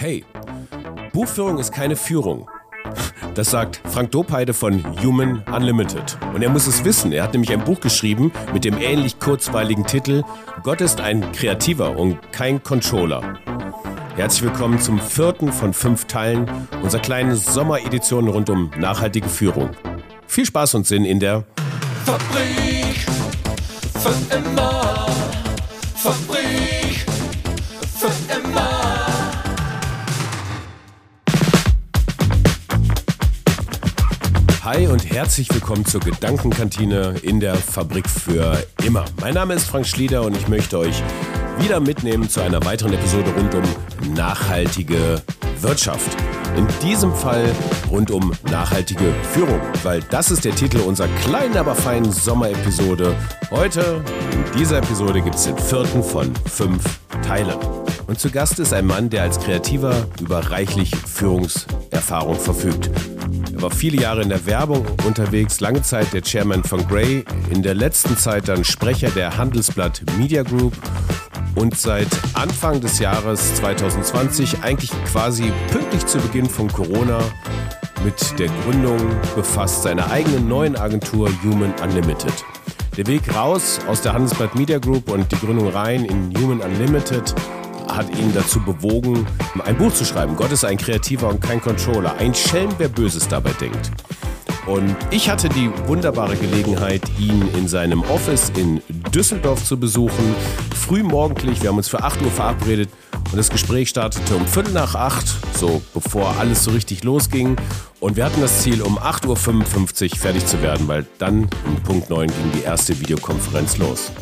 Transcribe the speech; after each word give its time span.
Hey, 0.00 0.24
Buchführung 1.12 1.58
ist 1.58 1.72
keine 1.72 1.96
Führung. 1.96 2.48
Das 3.34 3.50
sagt 3.50 3.80
Frank 3.84 4.12
Dopeide 4.12 4.54
von 4.54 4.84
Human 5.02 5.42
Unlimited. 5.52 6.16
Und 6.32 6.40
er 6.40 6.50
muss 6.50 6.68
es 6.68 6.84
wissen. 6.84 7.10
Er 7.10 7.24
hat 7.24 7.32
nämlich 7.32 7.52
ein 7.52 7.64
Buch 7.64 7.80
geschrieben 7.80 8.30
mit 8.52 8.64
dem 8.64 8.78
ähnlich 8.78 9.18
kurzweiligen 9.18 9.84
Titel 9.84 10.22
Gott 10.62 10.82
ist 10.82 11.00
ein 11.00 11.32
Kreativer 11.32 11.98
und 11.98 12.16
kein 12.30 12.62
Controller. 12.62 13.40
Herzlich 14.14 14.44
willkommen 14.44 14.78
zum 14.78 15.00
vierten 15.00 15.52
von 15.52 15.72
fünf 15.72 16.04
Teilen 16.04 16.48
unserer 16.80 17.02
kleinen 17.02 17.34
Sommeredition 17.34 18.28
rund 18.28 18.50
um 18.50 18.70
nachhaltige 18.78 19.28
Führung. 19.28 19.70
Viel 20.28 20.46
Spaß 20.46 20.76
und 20.76 20.86
Sinn 20.86 21.04
in 21.04 21.18
der 21.18 21.42
Fabrik 22.04 23.04
für 23.98 24.36
immer. 24.36 25.08
Fabrik 25.96 26.37
Hi 34.70 34.86
und 34.86 35.10
herzlich 35.10 35.48
willkommen 35.50 35.86
zur 35.86 36.02
Gedankenkantine 36.02 37.14
in 37.22 37.40
der 37.40 37.54
Fabrik 37.54 38.06
für 38.06 38.62
immer. 38.84 39.06
Mein 39.18 39.32
Name 39.32 39.54
ist 39.54 39.64
Frank 39.64 39.86
Schlieder 39.86 40.20
und 40.20 40.36
ich 40.36 40.46
möchte 40.46 40.78
euch 40.78 41.02
wieder 41.58 41.80
mitnehmen 41.80 42.28
zu 42.28 42.42
einer 42.42 42.62
weiteren 42.66 42.92
Episode 42.92 43.32
rund 43.34 43.54
um 43.54 43.62
nachhaltige 44.14 45.22
Wirtschaft. 45.62 46.14
In 46.54 46.68
diesem 46.82 47.14
Fall 47.14 47.46
rund 47.90 48.10
um 48.10 48.34
nachhaltige 48.50 49.14
Führung, 49.32 49.58
weil 49.84 50.02
das 50.10 50.30
ist 50.30 50.44
der 50.44 50.54
Titel 50.54 50.80
unserer 50.80 51.08
kleinen, 51.24 51.56
aber 51.56 51.74
feinen 51.74 52.12
Sommerepisode. 52.12 53.16
Heute, 53.50 54.04
in 54.32 54.58
dieser 54.58 54.78
Episode, 54.78 55.22
gibt 55.22 55.36
es 55.36 55.44
den 55.44 55.56
vierten 55.56 56.02
von 56.02 56.30
fünf 56.44 56.84
Teilen. 57.26 57.56
Und 58.06 58.20
zu 58.20 58.28
Gast 58.28 58.58
ist 58.58 58.74
ein 58.74 58.84
Mann, 58.84 59.08
der 59.08 59.22
als 59.22 59.40
Kreativer 59.40 60.08
über 60.20 60.50
reichlich 60.50 60.94
Führungserfahrung 60.94 62.38
verfügt. 62.38 62.90
Er 63.58 63.62
war 63.62 63.70
viele 63.72 64.00
Jahre 64.00 64.22
in 64.22 64.28
der 64.28 64.46
Werbung 64.46 64.86
unterwegs, 65.04 65.58
lange 65.58 65.82
Zeit 65.82 66.12
der 66.12 66.22
Chairman 66.22 66.62
von 66.62 66.86
Grey, 66.86 67.24
in 67.50 67.60
der 67.60 67.74
letzten 67.74 68.16
Zeit 68.16 68.46
dann 68.46 68.62
Sprecher 68.62 69.10
der 69.10 69.36
Handelsblatt 69.36 70.00
Media 70.16 70.44
Group 70.44 70.74
und 71.56 71.76
seit 71.76 72.06
Anfang 72.34 72.80
des 72.80 73.00
Jahres 73.00 73.56
2020, 73.56 74.62
eigentlich 74.62 74.92
quasi 75.06 75.50
pünktlich 75.72 76.06
zu 76.06 76.18
Beginn 76.18 76.48
von 76.48 76.68
Corona, 76.68 77.18
mit 78.04 78.38
der 78.38 78.46
Gründung 78.62 79.00
befasst 79.34 79.82
seiner 79.82 80.08
eigenen 80.08 80.46
neuen 80.46 80.76
Agentur 80.76 81.28
Human 81.42 81.74
Unlimited. 81.82 82.32
Der 82.96 83.08
Weg 83.08 83.34
raus 83.34 83.80
aus 83.88 84.02
der 84.02 84.12
Handelsblatt 84.12 84.54
Media 84.54 84.78
Group 84.78 85.10
und 85.10 85.32
die 85.32 85.36
Gründung 85.44 85.66
rein 85.70 86.04
in 86.04 86.32
Human 86.40 86.60
Unlimited 86.60 87.34
hat 87.88 88.10
ihn 88.16 88.32
dazu 88.34 88.60
bewogen, 88.60 89.26
ein 89.64 89.76
Buch 89.76 89.92
zu 89.92 90.04
schreiben. 90.04 90.36
Gott 90.36 90.52
ist 90.52 90.64
ein 90.64 90.76
Kreativer 90.76 91.28
und 91.28 91.40
kein 91.40 91.60
Controller. 91.60 92.16
Ein 92.18 92.34
Schelm, 92.34 92.70
wer 92.78 92.88
Böses 92.88 93.28
dabei 93.28 93.52
denkt. 93.60 93.90
Und 94.66 94.94
ich 95.10 95.30
hatte 95.30 95.48
die 95.48 95.70
wunderbare 95.86 96.36
Gelegenheit, 96.36 97.02
ihn 97.18 97.48
in 97.56 97.68
seinem 97.68 98.02
Office 98.02 98.52
in 98.56 98.82
Düsseldorf 99.14 99.64
zu 99.64 99.78
besuchen. 99.78 100.34
Frühmorgendlich, 100.74 101.62
wir 101.62 101.70
haben 101.70 101.78
uns 101.78 101.88
für 101.88 102.02
8 102.02 102.20
Uhr 102.22 102.30
verabredet 102.30 102.90
und 103.30 103.36
das 103.36 103.50
Gespräch 103.50 103.90
startete 103.90 104.36
um 104.36 104.46
Viertel 104.46 104.72
nach 104.72 104.94
8, 104.94 105.26
so 105.56 105.82
bevor 105.92 106.36
alles 106.38 106.64
so 106.64 106.70
richtig 106.70 107.04
losging. 107.04 107.56
Und 108.00 108.16
wir 108.16 108.24
hatten 108.24 108.40
das 108.40 108.62
Ziel, 108.62 108.80
um 108.80 108.98
8.55 108.98 110.12
Uhr 110.12 110.18
fertig 110.18 110.46
zu 110.46 110.62
werden, 110.62 110.88
weil 110.88 111.06
dann 111.18 111.48
um 111.66 111.82
Punkt 111.82 112.10
9 112.10 112.28
ging 112.28 112.52
die 112.54 112.62
erste 112.62 112.98
Videokonferenz 112.98 113.76
los. 113.78 114.12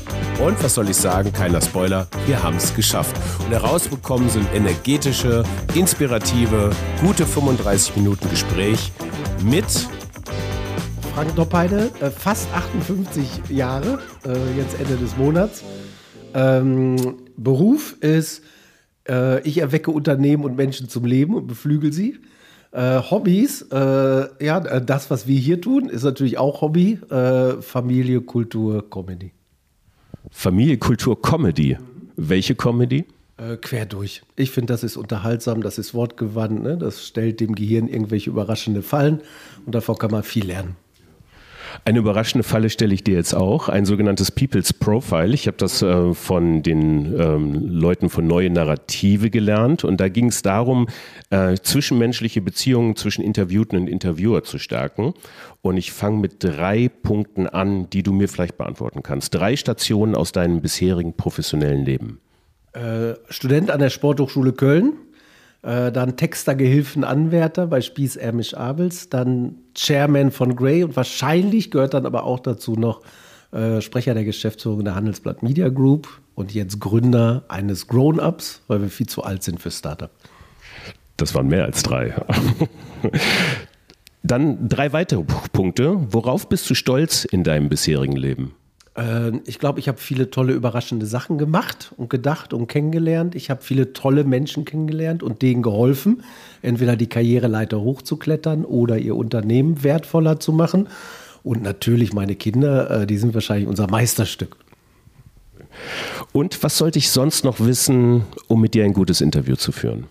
Und 0.42 0.62
was 0.62 0.74
soll 0.74 0.88
ich 0.88 0.96
sagen, 0.96 1.32
keiner 1.32 1.60
Spoiler, 1.60 2.08
wir 2.26 2.42
haben 2.42 2.56
es 2.56 2.74
geschafft. 2.74 3.14
Und 3.44 3.52
herausbekommen 3.52 4.28
sind 4.28 4.48
energetische, 4.54 5.44
inspirative, 5.74 6.70
gute 7.00 7.26
35 7.26 7.96
Minuten 7.96 8.28
Gespräch 8.30 8.92
mit 9.44 9.66
Frank 11.14 11.34
Doppheide, 11.36 11.90
äh, 12.00 12.10
fast 12.10 12.48
58 12.54 13.48
Jahre, 13.48 14.00
äh, 14.24 14.58
jetzt 14.58 14.78
Ende 14.80 14.96
des 14.96 15.16
Monats. 15.16 15.62
Ähm, 16.34 16.96
Beruf 17.36 17.94
ist, 18.00 18.42
äh, 19.08 19.40
ich 19.42 19.58
erwecke 19.58 19.90
Unternehmen 19.90 20.44
und 20.44 20.56
Menschen 20.56 20.88
zum 20.88 21.04
Leben 21.04 21.34
und 21.34 21.46
beflügel 21.46 21.92
sie. 21.92 22.18
Äh, 22.72 23.00
Hobbys, 23.00 23.62
äh, 23.72 24.44
ja, 24.44 24.58
äh, 24.58 24.84
das, 24.84 25.10
was 25.10 25.26
wir 25.26 25.38
hier 25.38 25.60
tun, 25.60 25.88
ist 25.88 26.02
natürlich 26.02 26.38
auch 26.38 26.60
Hobby. 26.60 26.98
Äh, 27.10 27.62
Familie, 27.62 28.20
Kultur, 28.20 28.88
Comedy. 28.90 29.32
Familie, 30.30 30.76
Kultur, 30.76 31.20
Comedy. 31.20 31.78
Welche 32.16 32.54
Comedy? 32.54 33.04
Äh, 33.38 33.56
quer 33.56 33.86
durch. 33.86 34.22
Ich 34.34 34.50
finde, 34.50 34.72
das 34.72 34.82
ist 34.82 34.96
unterhaltsam, 34.96 35.62
das 35.62 35.78
ist 35.78 35.92
wortgewandt, 35.92 36.62
ne? 36.62 36.78
das 36.78 37.06
stellt 37.06 37.40
dem 37.40 37.54
Gehirn 37.54 37.86
irgendwelche 37.86 38.30
überraschende 38.30 38.82
Fallen 38.82 39.20
und 39.66 39.74
davor 39.74 39.98
kann 39.98 40.10
man 40.10 40.22
viel 40.22 40.46
lernen. 40.46 40.76
Eine 41.84 41.98
überraschende 41.98 42.42
Falle 42.42 42.70
stelle 42.70 42.94
ich 42.94 43.04
dir 43.04 43.14
jetzt 43.14 43.34
auch, 43.34 43.68
ein 43.68 43.84
sogenanntes 43.84 44.30
People's 44.30 44.72
Profile. 44.72 45.34
Ich 45.34 45.46
habe 45.46 45.56
das 45.56 45.82
äh, 45.82 46.14
von 46.14 46.62
den 46.62 47.14
ähm, 47.18 47.68
Leuten 47.68 48.08
von 48.08 48.26
Neue 48.26 48.50
Narrative 48.50 49.30
gelernt 49.30 49.84
und 49.84 50.00
da 50.00 50.08
ging 50.08 50.28
es 50.28 50.42
darum, 50.42 50.88
äh, 51.30 51.56
zwischenmenschliche 51.56 52.40
Beziehungen 52.40 52.96
zwischen 52.96 53.22
Interviewten 53.22 53.76
und 53.76 53.88
Interviewer 53.88 54.42
zu 54.44 54.58
stärken. 54.58 55.14
Und 55.62 55.76
ich 55.76 55.92
fange 55.92 56.18
mit 56.18 56.36
drei 56.42 56.88
Punkten 56.88 57.46
an, 57.46 57.90
die 57.90 58.02
du 58.02 58.12
mir 58.12 58.28
vielleicht 58.28 58.56
beantworten 58.56 59.02
kannst. 59.02 59.34
Drei 59.34 59.56
Stationen 59.56 60.14
aus 60.14 60.32
deinem 60.32 60.60
bisherigen 60.60 61.14
professionellen 61.14 61.84
Leben. 61.84 62.20
Äh, 62.72 63.14
Student 63.28 63.70
an 63.70 63.80
der 63.80 63.90
Sporthochschule 63.90 64.52
Köln, 64.52 64.94
äh, 65.62 65.90
dann 65.90 66.16
Texter-Gehilfen 66.16 67.04
Anwärter 67.04 67.66
bei 67.66 67.80
Spieß 67.80 68.16
Ermisch 68.16 68.54
Abels, 68.54 69.08
dann 69.08 69.56
Chairman 69.76 70.30
von 70.30 70.56
Grey 70.56 70.82
und 70.82 70.96
wahrscheinlich 70.96 71.70
gehört 71.70 71.94
dann 71.94 72.06
aber 72.06 72.24
auch 72.24 72.40
dazu 72.40 72.74
noch 72.74 73.02
äh, 73.52 73.80
Sprecher 73.80 74.14
der 74.14 74.24
Geschäftsführung 74.24 74.84
der 74.84 74.94
Handelsblatt 74.94 75.42
Media 75.42 75.68
Group 75.68 76.08
und 76.34 76.54
jetzt 76.54 76.80
Gründer 76.80 77.44
eines 77.48 77.86
Grown-Ups, 77.86 78.62
weil 78.66 78.82
wir 78.82 78.88
viel 78.88 79.06
zu 79.06 79.22
alt 79.22 79.42
sind 79.42 79.60
für 79.60 79.70
Startup. 79.70 80.10
Das 81.16 81.34
waren 81.34 81.48
mehr 81.48 81.64
als 81.64 81.82
drei. 81.82 82.14
Dann 84.22 84.68
drei 84.68 84.92
weitere 84.92 85.22
Punkte. 85.52 85.96
Worauf 86.12 86.48
bist 86.48 86.68
du 86.68 86.74
stolz 86.74 87.24
in 87.24 87.44
deinem 87.44 87.68
bisherigen 87.68 88.16
Leben? 88.16 88.54
Äh, 88.96 89.32
ich 89.46 89.58
glaube, 89.58 89.78
ich 89.80 89.88
habe 89.88 89.98
viele 89.98 90.30
tolle, 90.30 90.52
überraschende 90.52 91.06
Sachen 91.06 91.38
gemacht 91.38 91.92
und 91.96 92.10
gedacht 92.10 92.52
und 92.52 92.66
kennengelernt. 92.66 93.34
Ich 93.34 93.50
habe 93.50 93.62
viele 93.62 93.92
tolle 93.92 94.24
Menschen 94.24 94.64
kennengelernt 94.64 95.22
und 95.22 95.42
denen 95.42 95.62
geholfen, 95.62 96.22
entweder 96.62 96.96
die 96.96 97.08
Karriereleiter 97.08 97.80
hochzuklettern 97.80 98.64
oder 98.64 98.98
ihr 98.98 99.16
Unternehmen 99.16 99.82
wertvoller 99.82 100.40
zu 100.40 100.52
machen. 100.52 100.88
Und 101.42 101.62
natürlich 101.62 102.12
meine 102.12 102.34
Kinder, 102.34 103.02
äh, 103.02 103.06
die 103.06 103.18
sind 103.18 103.34
wahrscheinlich 103.34 103.68
unser 103.68 103.88
Meisterstück. 103.88 104.56
Und 106.32 106.62
was 106.62 106.78
sollte 106.78 106.98
ich 106.98 107.10
sonst 107.10 107.44
noch 107.44 107.60
wissen, 107.60 108.24
um 108.48 108.60
mit 108.60 108.74
dir 108.74 108.84
ein 108.84 108.94
gutes 108.94 109.20
Interview 109.20 109.56
zu 109.56 109.72
führen? 109.72 110.06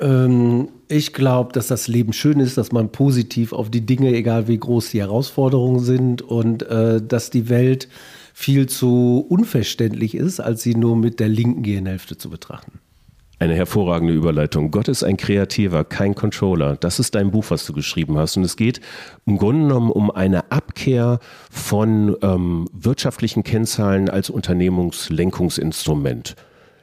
Ähm, 0.00 0.68
ich 0.88 1.12
glaube, 1.12 1.52
dass 1.52 1.66
das 1.66 1.88
Leben 1.88 2.12
schön 2.12 2.40
ist, 2.40 2.58
dass 2.58 2.72
man 2.72 2.90
positiv 2.90 3.52
auf 3.52 3.70
die 3.70 3.84
Dinge, 3.84 4.14
egal 4.14 4.48
wie 4.48 4.58
groß 4.58 4.90
die 4.90 5.00
Herausforderungen 5.00 5.80
sind, 5.80 6.22
und 6.22 6.62
äh, 6.62 7.02
dass 7.02 7.30
die 7.30 7.48
Welt 7.48 7.88
viel 8.32 8.68
zu 8.68 9.24
unverständlich 9.28 10.14
ist, 10.14 10.40
als 10.40 10.62
sie 10.62 10.74
nur 10.74 10.96
mit 10.96 11.20
der 11.20 11.28
linken 11.28 11.62
Gehirnhälfte 11.62 12.18
zu 12.18 12.30
betrachten. 12.30 12.80
Eine 13.38 13.54
hervorragende 13.54 14.14
Überleitung. 14.14 14.70
Gott 14.70 14.88
ist 14.88 15.04
ein 15.04 15.18
Kreativer, 15.18 15.84
kein 15.84 16.14
Controller. 16.14 16.76
Das 16.76 16.98
ist 16.98 17.14
dein 17.14 17.30
Buch, 17.30 17.44
was 17.48 17.66
du 17.66 17.74
geschrieben 17.74 18.16
hast. 18.16 18.38
Und 18.38 18.44
es 18.44 18.56
geht 18.56 18.80
im 19.26 19.36
Grunde 19.36 19.66
genommen 19.66 19.90
um 19.90 20.10
eine 20.10 20.50
Abkehr 20.50 21.18
von 21.50 22.16
ähm, 22.22 22.66
wirtschaftlichen 22.72 23.42
Kennzahlen 23.42 24.08
als 24.08 24.30
Unternehmungslenkungsinstrument. 24.30 26.34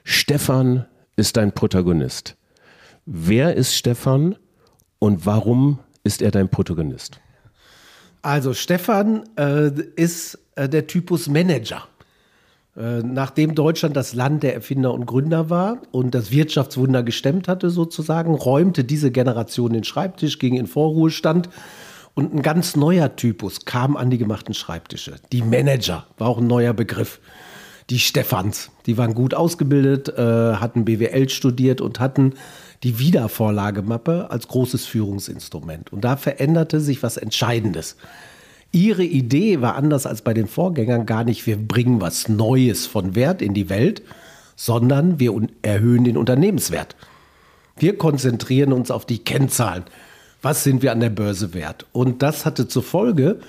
Stefan 0.04 0.86
ist 1.16 1.38
dein 1.38 1.54
Protagonist. 1.54 2.36
Wer 3.06 3.56
ist 3.56 3.76
Stefan 3.76 4.36
und 5.00 5.26
warum 5.26 5.80
ist 6.04 6.22
er 6.22 6.32
dein 6.32 6.50
Protagonist? 6.50 7.20
Also 8.22 8.54
Stefan 8.54 9.24
äh, 9.38 9.72
ist 9.96 10.40
äh, 10.56 10.70
der 10.70 10.88
Typus 10.88 11.28
Manager. 11.28 11.84
Äh, 12.78 13.00
nachdem 13.04 13.56
Deutschland 13.56 13.98
das 13.98 14.14
Land 14.14 14.44
der 14.44 14.54
Erfinder 14.54 14.94
und 14.94 15.06
Gründer 15.06 15.50
war 15.50 15.82
und 15.92 16.16
das 16.16 16.32
Wirtschaftswunder 16.32 17.04
gestemmt 17.04 17.50
hatte 17.50 17.70
sozusagen, 17.70 18.34
räumte 18.34 18.86
diese 18.86 19.12
Generation 19.12 19.74
den 19.74 19.84
Schreibtisch, 19.84 20.40
ging 20.40 20.56
in 20.56 20.68
Vorruhestand 20.68 21.50
und 22.14 22.34
ein 22.34 22.42
ganz 22.42 22.78
neuer 22.78 23.16
Typus 23.18 23.66
kam 23.66 23.98
an 23.98 24.10
die 24.10 24.18
gemachten 24.18 24.54
Schreibtische. 24.54 25.16
Die 25.34 25.42
Manager 25.42 26.08
war 26.18 26.30
auch 26.30 26.38
ein 26.38 26.48
neuer 26.48 26.74
Begriff. 26.74 27.20
Die 27.90 28.00
Stefans, 28.00 28.72
die 28.86 28.98
waren 28.98 29.14
gut 29.14 29.34
ausgebildet, 29.34 30.08
äh, 30.18 30.56
hatten 30.56 30.86
BWL 30.86 31.28
studiert 31.28 31.82
und 31.82 32.00
hatten 32.00 32.34
die 32.84 33.00
Wiedervorlagemappe 33.00 34.30
als 34.30 34.48
großes 34.48 34.86
Führungsinstrument. 34.86 35.92
Und 35.92 36.02
da 36.02 36.18
veränderte 36.18 36.80
sich 36.80 37.02
was 37.02 37.18
Entscheidendes. 37.18 37.96
Ihre 38.72 39.04
Idee 39.04 39.62
war 39.62 39.76
anders 39.76 40.06
als 40.06 40.22
bei 40.22 40.34
den 40.34 40.48
Vorgängern 40.48 41.06
gar 41.06 41.24
nicht, 41.24 41.46
wir 41.48 41.58
bringen 41.58 42.02
was 42.02 42.28
Neues 42.28 42.86
von 42.86 43.16
Wert 43.16 43.42
in 43.42 43.54
die 43.54 43.70
Welt, 43.70 44.02
sondern 44.56 45.20
wir 45.20 45.34
erhöhen 45.62 46.04
den 46.04 46.18
Unternehmenswert. 46.18 46.96
Wir 47.78 47.98
konzentrieren 47.98 48.74
uns 48.74 48.92
auf 48.92 49.06
die 49.06 49.20
Kennzahlen. 49.20 49.84
Was 50.42 50.64
sind 50.64 50.82
wir 50.82 50.92
an 50.92 51.00
der 51.00 51.10
Börse 51.10 51.54
wert? 51.54 51.86
Und 51.92 52.22
das 52.22 52.46
hatte 52.46 52.68
zur 52.68 52.84
Folge, 52.84 53.40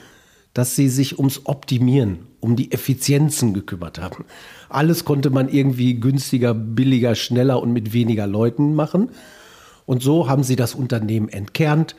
dass 0.55 0.77
sie 0.77 0.89
sich 0.89 1.19
ums 1.19 1.43
Optimieren, 1.45 2.21
um 2.41 2.57
die 2.57 2.73
Effizienzen 2.73 3.53
gekümmert 3.53 4.01
haben. 4.01 4.25
Alles 4.69 5.05
konnte 5.05 5.31
man 5.31 5.49
irgendwie 5.49 5.95
günstiger, 5.99 6.55
billiger, 6.55 7.17
schneller 7.17 7.61
und 7.61 7.73
mit 7.73 7.93
weniger 7.93 8.27
Leuten 8.27 8.75
machen. 8.75 9.11
Und 9.85 10.03
so 10.03 10.29
haben 10.29 10.45
sie 10.45 10.57
das 10.57 10.75
Unternehmen 10.75 11.29
entkernt, 11.29 11.97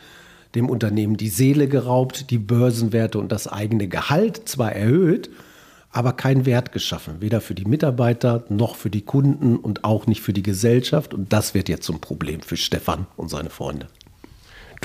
dem 0.56 0.70
Unternehmen 0.70 1.18
die 1.18 1.30
Seele 1.30 1.68
geraubt, 1.68 2.32
die 2.32 2.38
Börsenwerte 2.38 3.20
und 3.20 3.32
das 3.32 3.48
eigene 3.48 3.88
Gehalt 3.90 4.48
zwar 4.48 4.72
erhöht, 4.72 5.30
aber 5.92 6.14
keinen 6.14 6.46
Wert 6.46 6.72
geschaffen, 6.72 7.16
weder 7.20 7.42
für 7.42 7.56
die 7.56 7.66
Mitarbeiter 7.66 8.46
noch 8.50 8.76
für 8.76 8.90
die 8.90 9.02
Kunden 9.02 9.58
und 9.58 9.84
auch 9.84 10.08
nicht 10.08 10.22
für 10.22 10.34
die 10.34 10.44
Gesellschaft. 10.44 11.14
Und 11.14 11.32
das 11.32 11.54
wird 11.54 11.70
jetzt 11.70 11.86
zum 11.86 12.00
Problem 12.00 12.42
für 12.42 12.58
Stefan 12.58 13.06
und 13.18 13.30
seine 13.30 13.50
Freunde. 13.50 13.88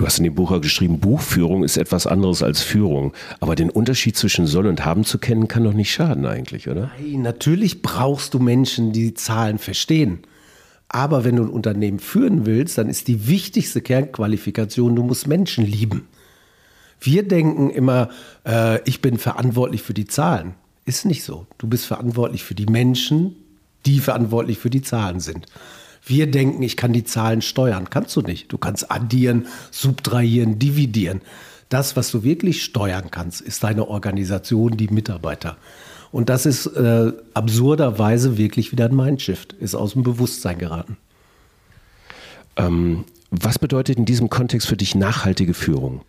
Du 0.01 0.07
hast 0.07 0.17
in 0.17 0.25
dem 0.25 0.35
Buch 0.35 0.59
geschrieben, 0.63 0.99
Buchführung 0.99 1.63
ist 1.63 1.77
etwas 1.77 2.07
anderes 2.07 2.43
als 2.43 2.63
Führung. 2.63 3.13
Aber 3.39 3.55
den 3.55 3.69
Unterschied 3.69 4.17
zwischen 4.17 4.47
soll 4.47 4.67
und 4.67 4.83
haben 4.83 5.05
zu 5.05 5.19
kennen, 5.19 5.47
kann 5.47 5.63
doch 5.63 5.75
nicht 5.75 5.93
schaden 5.93 6.25
eigentlich, 6.25 6.71
oder? 6.71 6.91
Nein, 6.99 7.21
natürlich 7.21 7.83
brauchst 7.83 8.33
du 8.33 8.39
Menschen, 8.39 8.95
die 8.95 9.13
Zahlen 9.13 9.59
verstehen. 9.59 10.21
Aber 10.89 11.25
wenn 11.25 11.37
du 11.37 11.43
ein 11.43 11.51
Unternehmen 11.51 11.99
führen 11.99 12.47
willst, 12.47 12.79
dann 12.79 12.89
ist 12.89 13.09
die 13.09 13.29
wichtigste 13.29 13.83
Kernqualifikation, 13.83 14.97
du 14.97 15.03
musst 15.03 15.27
Menschen 15.27 15.67
lieben. 15.67 16.09
Wir 16.99 17.23
denken 17.23 17.69
immer, 17.69 18.09
äh, 18.47 18.81
ich 18.89 19.03
bin 19.03 19.19
verantwortlich 19.19 19.83
für 19.83 19.93
die 19.93 20.07
Zahlen. 20.07 20.55
Ist 20.87 21.05
nicht 21.05 21.25
so. 21.25 21.47
Du 21.59 21.69
bist 21.69 21.85
verantwortlich 21.85 22.43
für 22.43 22.55
die 22.55 22.65
Menschen, 22.65 23.37
die 23.85 23.99
verantwortlich 23.99 24.57
für 24.57 24.71
die 24.71 24.81
Zahlen 24.81 25.21
sind. 25.21 25.45
Wir 26.05 26.31
denken, 26.31 26.63
ich 26.63 26.77
kann 26.77 26.93
die 26.93 27.05
Zahlen 27.05 27.43
steuern. 27.43 27.91
Kannst 27.91 28.17
du 28.17 28.23
nicht. 28.23 28.53
Du 28.53 28.59
kannst 28.59 28.91
addieren, 28.91 29.47
subtrahieren, 29.71 30.59
dividieren. 30.59 31.21
Das, 31.69 31.97
was 31.97 32.11
du 32.11 32.25
wirklich 32.25 32.65
steuern 32.65 33.11
kannst, 33.11 33.41
ist 33.41 33.63
deine 33.63 33.89
Organisation, 33.89 34.77
die 34.77 34.89
Mitarbeiter. 34.89 35.57
Und 36.13 36.29
das 36.29 36.47
ist 36.47 36.67
äh, 36.67 37.13
absurderweise 37.35 38.37
wirklich 38.37 38.73
wieder 38.73 38.87
ein 38.87 38.97
Mindshift, 38.97 39.53
ist 39.53 39.77
aus 39.77 39.93
dem 39.93 40.03
Bewusstsein 40.03 40.59
geraten. 40.59 40.97
Ähm, 42.57 43.05
was 43.31 43.61
bedeutet 43.61 43.97
in 43.97 44.05
diesem 44.05 44.29
Kontext 44.29 44.67
für 44.67 44.77
dich 44.77 44.97
nachhaltige 44.97 45.55
Führung? 45.55 46.01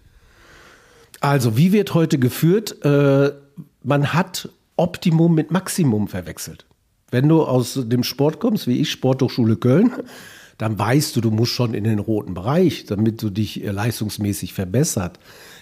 Also, 1.19 1.55
wie 1.55 1.71
wird 1.71 1.93
heute 1.93 2.17
geführt? 2.17 2.83
Äh, 2.83 3.31
man 3.83 4.13
hat 4.13 4.49
Optimum 4.75 5.35
mit 5.35 5.51
Maximum 5.51 6.07
verwechselt. 6.07 6.65
Wenn 7.11 7.27
du 7.27 7.43
aus 7.43 7.79
dem 7.83 8.03
Sport 8.03 8.39
kommst, 8.39 8.67
wie 8.67 8.79
ich, 8.79 8.89
Sporthochschule 8.89 9.57
Köln, 9.57 9.91
dann 10.57 10.77
weißt 10.77 11.15
du, 11.15 11.21
du 11.21 11.31
musst 11.31 11.51
schon 11.51 11.73
in 11.73 11.83
den 11.83 11.99
roten 11.99 12.33
Bereich, 12.33 12.85
damit 12.85 13.21
du 13.21 13.29
dich 13.29 13.63
äh, 13.63 13.71
leistungsmäßig 13.71 14.53
verbessert. 14.53 15.19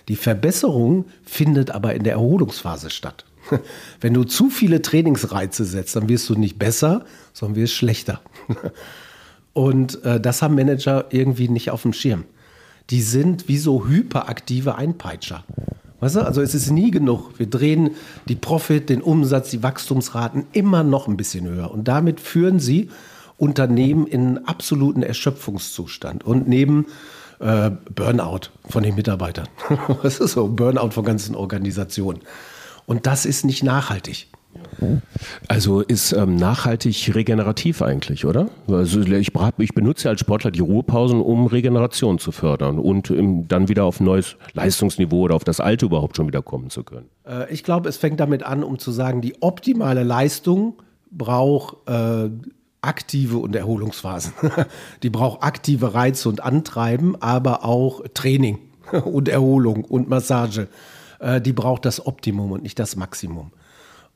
Die 0.07 0.15
Verbesserung 0.15 1.05
findet 1.23 1.71
aber 1.71 1.95
in 1.95 2.03
der 2.03 2.13
Erholungsphase 2.13 2.89
statt. 2.89 3.25
Wenn 4.01 4.13
du 4.13 4.23
zu 4.25 4.49
viele 4.49 4.81
Trainingsreize 4.81 5.65
setzt, 5.65 5.95
dann 5.95 6.09
wirst 6.09 6.29
du 6.29 6.35
nicht 6.35 6.59
besser, 6.59 7.05
sondern 7.33 7.55
wirst 7.55 7.73
schlechter. 7.73 8.21
Und 9.53 10.03
äh, 10.03 10.19
das 10.19 10.41
haben 10.41 10.55
Manager 10.55 11.05
irgendwie 11.09 11.49
nicht 11.49 11.71
auf 11.71 11.81
dem 11.81 11.93
Schirm. 11.93 12.25
Die 12.89 13.01
sind 13.01 13.47
wie 13.47 13.57
so 13.57 13.87
hyperaktive 13.87 14.75
Einpeitscher. 14.75 15.43
Weißt 15.99 16.15
du, 16.15 16.21
also 16.21 16.41
es 16.41 16.55
ist 16.55 16.71
nie 16.71 16.91
genug. 16.91 17.37
Wir 17.37 17.47
drehen 17.47 17.91
die 18.27 18.35
Profit, 18.35 18.89
den 18.89 19.01
Umsatz, 19.01 19.49
die 19.49 19.63
Wachstumsraten 19.63 20.45
immer 20.53 20.83
noch 20.83 21.07
ein 21.07 21.17
bisschen 21.17 21.47
höher. 21.47 21.71
Und 21.71 21.87
damit 21.87 22.19
führen 22.19 22.59
sie 22.59 22.89
Unternehmen 23.37 24.07
in 24.07 24.21
einen 24.21 24.47
absoluten 24.47 25.03
Erschöpfungszustand 25.03 26.25
und 26.25 26.47
neben 26.47 26.87
äh, 27.39 27.71
Burnout 27.93 28.49
von 28.67 28.83
den 28.83 28.95
Mitarbeitern. 28.95 29.47
Das 30.03 30.19
ist 30.19 30.33
so, 30.33 30.47
Burnout 30.47 30.91
von 30.91 31.05
ganzen 31.05 31.35
Organisationen. 31.35 32.21
Und 32.85 33.05
das 33.05 33.25
ist 33.25 33.45
nicht 33.45 33.63
nachhaltig. 33.63 34.27
Also 35.47 35.81
ist 35.81 36.13
ähm, 36.13 36.35
nachhaltig 36.35 37.13
regenerativ 37.13 37.81
eigentlich, 37.81 38.25
oder? 38.25 38.49
Also 38.67 39.01
ich, 39.01 39.31
ich, 39.57 39.73
benutze 39.73 40.09
als 40.09 40.21
Sportler 40.21 40.51
die 40.51 40.61
Ruhepausen, 40.61 41.21
um 41.21 41.47
Regeneration 41.47 42.19
zu 42.19 42.31
fördern 42.31 42.79
und 42.79 43.09
im, 43.09 43.47
dann 43.47 43.67
wieder 43.67 43.83
auf 43.83 43.99
ein 43.99 44.05
neues 44.05 44.37
Leistungsniveau 44.53 45.21
oder 45.21 45.35
auf 45.35 45.43
das 45.43 45.59
alte 45.59 45.85
überhaupt 45.85 46.15
schon 46.15 46.27
wieder 46.27 46.41
kommen 46.41 46.69
zu 46.69 46.83
können. 46.83 47.09
Äh, 47.25 47.51
ich 47.53 47.63
glaube, 47.63 47.89
es 47.89 47.97
fängt 47.97 48.19
damit 48.19 48.43
an, 48.43 48.63
um 48.63 48.79
zu 48.79 48.91
sagen, 48.91 49.21
die 49.21 49.41
optimale 49.41 50.03
Leistung 50.03 50.81
braucht 51.11 51.89
äh, 51.89 52.29
aktive 52.81 53.37
und 53.37 53.55
Erholungsphasen. 53.55 54.33
die 55.03 55.09
braucht 55.09 55.43
aktive 55.43 55.93
Reize 55.93 56.29
und 56.29 56.41
Antreiben, 56.43 57.21
aber 57.21 57.65
auch 57.65 58.01
Training 58.13 58.59
und 59.05 59.27
Erholung 59.27 59.83
und 59.83 60.09
Massage 60.09 60.67
äh, 61.19 61.41
die 61.41 61.53
braucht 61.53 61.85
das 61.85 62.05
Optimum 62.05 62.51
und 62.51 62.63
nicht 62.63 62.79
das 62.79 62.95
Maximum. 62.95 63.51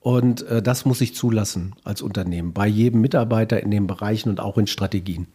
Und 0.03 0.45
äh, 0.47 0.61
das 0.61 0.83
muss 0.83 0.99
ich 0.99 1.15
zulassen 1.15 1.75
als 1.85 2.01
Unternehmen, 2.01 2.51
bei 2.51 2.67
jedem 2.67 2.99
Mitarbeiter 2.99 3.63
in 3.63 3.71
den 3.71 3.87
Bereichen 3.87 4.29
und 4.29 4.41
auch 4.41 4.57
in 4.57 4.67
Strategien. 4.67 5.27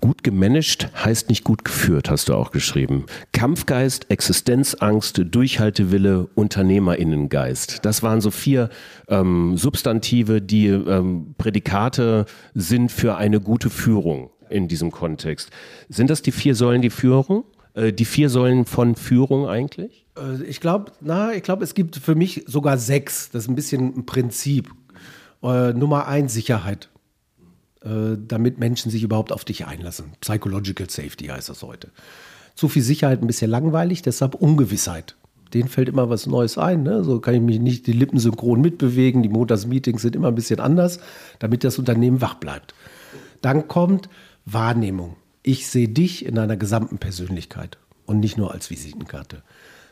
Gut 0.00 0.24
gemanagt 0.24 0.88
heißt 1.04 1.28
nicht 1.28 1.44
gut 1.44 1.66
geführt, 1.66 2.08
hast 2.08 2.30
du 2.30 2.34
auch 2.34 2.52
geschrieben. 2.52 3.04
Kampfgeist, 3.32 4.10
Existenzangst, 4.10 5.20
Durchhaltewille, 5.30 6.30
Unternehmerinnengeist. 6.34 7.84
Das 7.84 8.02
waren 8.02 8.22
so 8.22 8.30
vier 8.30 8.70
ähm, 9.08 9.58
Substantive, 9.58 10.40
die 10.40 10.68
ähm, 10.68 11.34
Prädikate 11.36 12.24
sind 12.54 12.90
für 12.90 13.16
eine 13.16 13.40
gute 13.40 13.68
Führung 13.68 14.30
in 14.48 14.68
diesem 14.68 14.90
Kontext. 14.90 15.50
Sind 15.90 16.08
das 16.08 16.22
die 16.22 16.32
vier 16.32 16.54
Säulen 16.54 16.80
die 16.80 16.88
Führung? 16.88 17.44
Äh, 17.74 17.92
die 17.92 18.04
vier 18.04 18.30
Säulen 18.30 18.64
von 18.64 18.96
Führung 18.96 19.48
eigentlich? 19.48 20.06
Äh, 20.16 20.42
ich 20.44 20.60
glaube, 20.60 20.92
na, 21.00 21.32
ich 21.32 21.42
glaube, 21.42 21.64
es 21.64 21.74
gibt 21.74 21.96
für 21.96 22.14
mich 22.14 22.44
sogar 22.46 22.78
sechs. 22.78 23.30
Das 23.30 23.44
ist 23.44 23.48
ein 23.48 23.54
bisschen 23.54 23.96
ein 23.96 24.06
Prinzip. 24.06 24.70
Äh, 25.42 25.72
Nummer 25.72 26.06
eins, 26.06 26.34
Sicherheit. 26.34 26.90
Äh, 27.82 28.16
damit 28.18 28.58
Menschen 28.58 28.90
sich 28.90 29.02
überhaupt 29.02 29.32
auf 29.32 29.44
dich 29.44 29.66
einlassen. 29.66 30.12
Psychological 30.20 30.90
Safety 30.90 31.26
heißt 31.26 31.48
das 31.48 31.62
heute. 31.62 31.90
Zu 32.54 32.68
viel 32.68 32.82
Sicherheit 32.82 33.22
ein 33.22 33.26
bisschen 33.26 33.50
langweilig, 33.50 34.02
deshalb 34.02 34.34
Ungewissheit. 34.34 35.16
Denen 35.54 35.68
fällt 35.68 35.88
immer 35.88 36.10
was 36.10 36.26
Neues 36.26 36.58
ein. 36.58 36.82
Ne? 36.82 37.02
So 37.04 37.20
kann 37.20 37.34
ich 37.34 37.40
mich 37.40 37.58
nicht 37.58 37.86
die 37.86 37.92
Lippen 37.92 38.18
synchron 38.18 38.60
mitbewegen. 38.60 39.22
Die 39.22 39.28
Montagsmeetings 39.28 40.02
sind 40.02 40.14
immer 40.14 40.28
ein 40.28 40.34
bisschen 40.34 40.60
anders, 40.60 41.00
damit 41.38 41.64
das 41.64 41.78
Unternehmen 41.78 42.20
wach 42.20 42.34
bleibt. 42.34 42.74
Dann 43.40 43.66
kommt 43.66 44.08
Wahrnehmung. 44.44 45.16
Ich 45.42 45.68
sehe 45.68 45.88
dich 45.88 46.26
in 46.26 46.34
deiner 46.34 46.56
gesamten 46.56 46.98
Persönlichkeit 46.98 47.78
und 48.06 48.20
nicht 48.20 48.36
nur 48.36 48.52
als 48.52 48.70
Visitenkarte. 48.70 49.42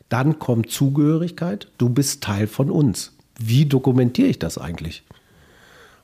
Dann 0.08 0.38
kommt 0.38 0.70
Zugehörigkeit. 0.70 1.68
Du 1.78 1.88
bist 1.88 2.22
Teil 2.22 2.46
von 2.46 2.70
uns. 2.70 3.12
Wie 3.38 3.66
dokumentiere 3.66 4.28
ich 4.28 4.38
das 4.38 4.58
eigentlich? 4.58 5.04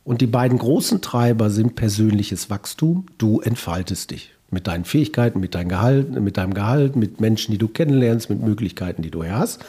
Und 0.05 0.21
die 0.21 0.27
beiden 0.27 0.59
großen 0.59 1.01
Treiber 1.01 1.51
sind 1.51 1.75
persönliches 1.77 2.51
Wachstum. 2.51 3.07
Du 3.19 3.41
entfaltest 3.41 4.11
dich 4.11 4.33
mit 4.51 4.67
deinen 4.67 4.85
Fähigkeiten, 4.85 5.41
mit, 5.41 5.55
deinem 5.55 5.69
Gehalt, 5.69 6.11
mit 6.13 6.37
deinem 6.37 6.55
Gehalt, 6.55 6.97
mit 6.97 7.21
Menschen, 7.21 7.53
die 7.53 7.59
du 7.59 7.69
kennenlernst, 7.69 8.31
mit 8.31 8.41
Möglichkeiten, 8.41 9.03
die 9.03 9.11
du 9.11 9.25
hast. 9.25 9.65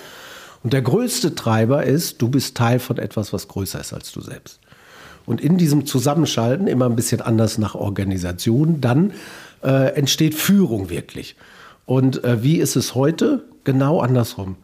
Und 0.64 0.74
der 0.74 0.82
größte 0.82 1.36
Treiber 1.36 1.84
ist, 1.84 2.22
du 2.22 2.30
bist 2.30 2.56
Teil 2.56 2.80
von 2.80 2.98
etwas, 2.98 3.34
was 3.34 3.48
größer 3.48 3.80
ist 3.80 3.94
als 3.94 4.12
du 4.12 4.22
selbst. 4.22 4.60
Und 5.26 5.42
in 5.42 5.58
diesem 5.58 5.86
Zusammenschalten, 5.86 6.68
immer 6.68 6.86
ein 6.86 6.96
bisschen 6.96 7.22
anders 7.22 7.58
nach 7.58 7.76
Organisation, 7.76 8.80
dann 8.82 9.14
äh, 9.66 9.96
entsteht 9.96 10.36
Führung 10.36 10.90
wirklich. 10.90 11.36
Und 11.86 12.24
äh, 12.24 12.44
wie 12.44 12.58
ist 12.58 12.76
es 12.76 12.96
heute? 12.96 13.46
Genau 13.64 14.00
andersrum. 14.00 14.58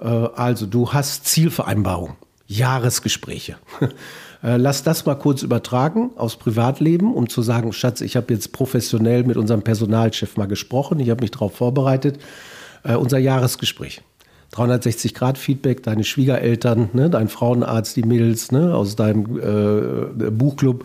Äh, 0.00 0.06
also 0.06 0.66
du 0.66 0.92
hast 0.92 1.26
Zielvereinbarung, 1.26 2.16
Jahresgespräche. 2.46 3.56
Äh, 4.42 4.58
lass 4.58 4.82
das 4.82 5.06
mal 5.06 5.14
kurz 5.14 5.42
übertragen 5.42 6.10
aufs 6.16 6.36
Privatleben, 6.36 7.14
um 7.14 7.30
zu 7.30 7.40
sagen, 7.40 7.72
Schatz, 7.72 8.02
ich 8.02 8.14
habe 8.14 8.34
jetzt 8.34 8.52
professionell 8.52 9.24
mit 9.24 9.38
unserem 9.38 9.62
Personalchef 9.62 10.36
mal 10.36 10.44
gesprochen, 10.44 11.00
ich 11.00 11.08
habe 11.08 11.22
mich 11.22 11.30
darauf 11.30 11.56
vorbereitet. 11.56 12.18
Äh, 12.82 12.96
unser 12.96 13.16
Jahresgespräch. 13.16 14.02
360-Grad-Feedback, 14.54 15.82
deine 15.82 16.04
Schwiegereltern, 16.04 16.90
ne, 16.92 17.10
dein 17.10 17.28
Frauenarzt, 17.28 17.96
die 17.96 18.02
Mädels 18.02 18.52
ne, 18.52 18.74
aus 18.74 18.94
deinem 18.96 19.38
äh, 19.38 20.30
Buchclub, 20.30 20.84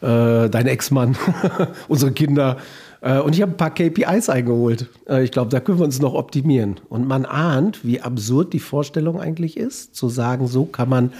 äh, 0.00 0.48
dein 0.48 0.66
Ex-Mann, 0.66 1.16
unsere 1.88 2.12
Kinder, 2.12 2.58
und 3.02 3.34
ich 3.34 3.42
habe 3.42 3.52
ein 3.52 3.56
paar 3.56 3.74
KPIs 3.74 4.28
eingeholt. 4.28 4.88
Äh, 5.08 5.24
ich 5.24 5.32
glaube, 5.32 5.50
da 5.50 5.58
können 5.58 5.78
wir 5.78 5.84
uns 5.84 6.00
noch 6.00 6.14
optimieren. 6.14 6.76
Und 6.88 7.06
man 7.06 7.24
ahnt, 7.24 7.84
wie 7.84 8.00
absurd 8.00 8.52
die 8.52 8.60
Vorstellung 8.60 9.20
eigentlich 9.20 9.56
ist, 9.56 9.96
zu 9.96 10.08
sagen, 10.08 10.46
so 10.46 10.64
kann 10.64 10.88
man 10.88 11.12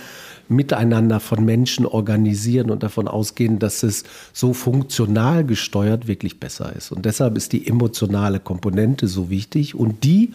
miteinander 0.49 1.19
von 1.19 1.45
Menschen 1.45 1.87
organisieren 1.87 2.71
und 2.71 2.83
davon 2.83 3.09
ausgehen, 3.09 3.59
dass 3.59 3.83
es 3.83 4.05
so 4.33 4.53
funktional 4.53 5.45
gesteuert 5.45 6.07
wirklich 6.07 6.39
besser 6.39 6.75
ist. 6.77 6.93
Und 6.93 7.05
deshalb 7.05 7.37
ist 7.37 7.53
die 7.53 7.67
emotionale 7.67 8.39
Komponente 8.39 9.09
so 9.09 9.31
wichtig 9.31 9.75
und 9.75 10.05
die 10.05 10.33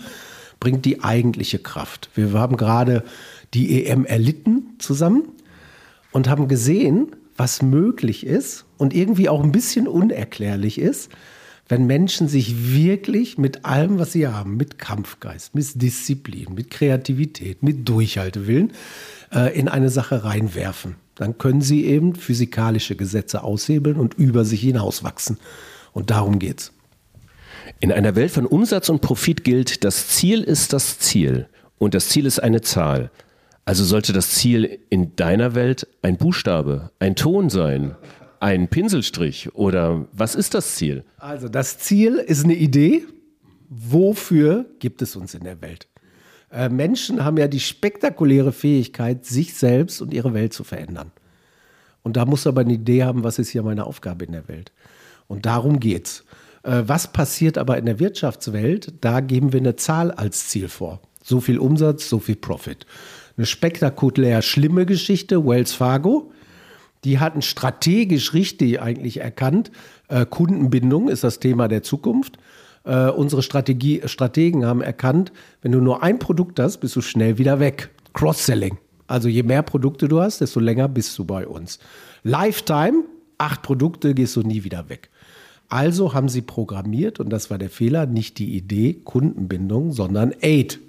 bringt 0.59 0.85
die 0.85 1.03
eigentliche 1.03 1.59
Kraft. 1.59 2.09
Wir 2.15 2.33
haben 2.33 2.57
gerade 2.57 3.03
die 3.53 3.85
EM 3.85 4.05
erlitten 4.05 4.75
zusammen 4.79 5.23
und 6.11 6.27
haben 6.27 6.47
gesehen, 6.47 7.15
was 7.37 7.61
möglich 7.61 8.25
ist 8.25 8.65
und 8.77 8.93
irgendwie 8.95 9.29
auch 9.29 9.43
ein 9.43 9.51
bisschen 9.51 9.87
unerklärlich 9.87 10.79
ist, 10.79 11.11
wenn 11.67 11.85
Menschen 11.85 12.27
sich 12.27 12.73
wirklich 12.73 13.37
mit 13.37 13.65
allem, 13.65 13.99
was 13.99 14.13
sie 14.13 14.27
haben, 14.27 14.57
mit 14.57 14.77
Kampfgeist, 14.77 15.53
mit 15.53 15.81
Disziplin, 15.81 16.53
mit 16.53 16.71
Kreativität, 16.71 17.61
mit 17.63 17.87
Durchhaltewillen 17.87 18.71
äh, 19.33 19.57
in 19.57 19.67
eine 19.67 19.89
Sache 19.89 20.23
reinwerfen. 20.23 20.95
Dann 21.15 21.37
können 21.37 21.61
sie 21.61 21.85
eben 21.85 22.15
physikalische 22.15 22.95
Gesetze 22.95 23.43
aushebeln 23.43 23.97
und 23.97 24.13
über 24.13 24.45
sich 24.45 24.61
hinauswachsen. 24.61 25.37
Und 25.93 26.09
darum 26.09 26.39
geht's. 26.39 26.71
In 27.79 27.91
einer 27.91 28.15
Welt 28.15 28.31
von 28.31 28.45
Umsatz 28.45 28.89
und 28.89 29.01
Profit 29.01 29.43
gilt, 29.43 29.83
das 29.83 30.07
Ziel 30.07 30.43
ist 30.43 30.73
das 30.73 30.99
Ziel 30.99 31.47
und 31.77 31.93
das 31.93 32.09
Ziel 32.09 32.25
ist 32.25 32.39
eine 32.39 32.61
Zahl. 32.61 33.11
Also 33.65 33.83
sollte 33.83 34.13
das 34.13 34.29
Ziel 34.29 34.79
in 34.89 35.15
deiner 35.15 35.53
Welt 35.53 35.87
ein 36.01 36.17
Buchstabe, 36.17 36.91
ein 36.99 37.15
Ton 37.15 37.49
sein, 37.49 37.95
ein 38.39 38.67
Pinselstrich 38.67 39.53
oder 39.55 40.07
was 40.11 40.35
ist 40.35 40.53
das 40.53 40.75
Ziel? 40.75 41.03
Also 41.17 41.49
das 41.49 41.79
Ziel 41.79 42.15
ist 42.15 42.43
eine 42.43 42.55
Idee. 42.55 43.05
Wofür 43.69 44.65
gibt 44.79 45.01
es 45.01 45.15
uns 45.15 45.33
in 45.33 45.43
der 45.43 45.61
Welt? 45.61 45.87
Äh, 46.51 46.69
Menschen 46.69 47.23
haben 47.23 47.37
ja 47.37 47.47
die 47.47 47.59
spektakuläre 47.59 48.53
Fähigkeit, 48.53 49.25
sich 49.25 49.53
selbst 49.53 50.01
und 50.01 50.13
ihre 50.13 50.33
Welt 50.33 50.53
zu 50.53 50.63
verändern. 50.63 51.11
Und 52.03 52.15
da 52.15 52.25
muss 52.25 52.47
aber 52.47 52.61
eine 52.61 52.73
Idee 52.73 53.03
haben, 53.03 53.23
was 53.23 53.39
ist 53.39 53.49
hier 53.49 53.63
meine 53.63 53.85
Aufgabe 53.85 54.25
in 54.25 54.31
der 54.31 54.47
Welt. 54.47 54.71
Und 55.27 55.45
darum 55.45 55.79
geht's. 55.79 56.23
Äh, 56.63 56.83
was 56.85 57.11
passiert 57.11 57.57
aber 57.57 57.77
in 57.77 57.85
der 57.85 57.99
Wirtschaftswelt? 57.99 58.93
Da 59.01 59.19
geben 59.19 59.51
wir 59.51 59.59
eine 59.59 59.75
Zahl 59.75 60.11
als 60.11 60.47
Ziel 60.47 60.69
vor. 60.69 61.01
So 61.21 61.41
viel 61.41 61.59
Umsatz, 61.59 62.07
so 62.07 62.19
viel 62.19 62.37
Profit. 62.37 62.85
Eine 63.35 63.45
spektakulär 63.45 64.41
schlimme 64.41 64.85
Geschichte, 64.85 65.45
Wells 65.45 65.73
Fargo. 65.73 66.31
Die 67.03 67.19
hatten 67.19 67.41
strategisch 67.41 68.33
richtig 68.33 68.81
eigentlich 68.81 69.21
erkannt, 69.21 69.71
äh, 70.07 70.25
Kundenbindung 70.25 71.09
ist 71.09 71.23
das 71.23 71.39
Thema 71.39 71.67
der 71.67 71.83
Zukunft. 71.83 72.37
Äh, 72.83 73.09
unsere 73.09 73.43
Strategie, 73.43 74.01
Strategen 74.05 74.65
haben 74.65 74.81
erkannt, 74.81 75.31
wenn 75.61 75.71
du 75.71 75.79
nur 75.79 76.03
ein 76.03 76.19
Produkt 76.19 76.59
hast, 76.59 76.77
bist 76.77 76.95
du 76.95 77.01
schnell 77.01 77.37
wieder 77.37 77.59
weg. 77.59 77.89
Cross-Selling. 78.13 78.77
Also 79.07 79.29
je 79.29 79.43
mehr 79.43 79.63
Produkte 79.63 80.07
du 80.07 80.19
hast, 80.19 80.41
desto 80.41 80.59
länger 80.59 80.87
bist 80.87 81.17
du 81.17 81.25
bei 81.25 81.47
uns. 81.47 81.79
Lifetime, 82.23 83.03
acht 83.37 83.61
Produkte, 83.61 84.13
gehst 84.13 84.35
du 84.35 84.41
nie 84.41 84.63
wieder 84.63 84.89
weg. 84.89 85.09
Also 85.69 86.13
haben 86.13 86.29
sie 86.29 86.41
programmiert, 86.41 87.19
und 87.19 87.29
das 87.29 87.49
war 87.49 87.57
der 87.57 87.69
Fehler, 87.69 88.05
nicht 88.05 88.37
die 88.37 88.55
Idee 88.55 88.93
Kundenbindung, 88.93 89.91
sondern 89.91 90.33
Aid. 90.41 90.79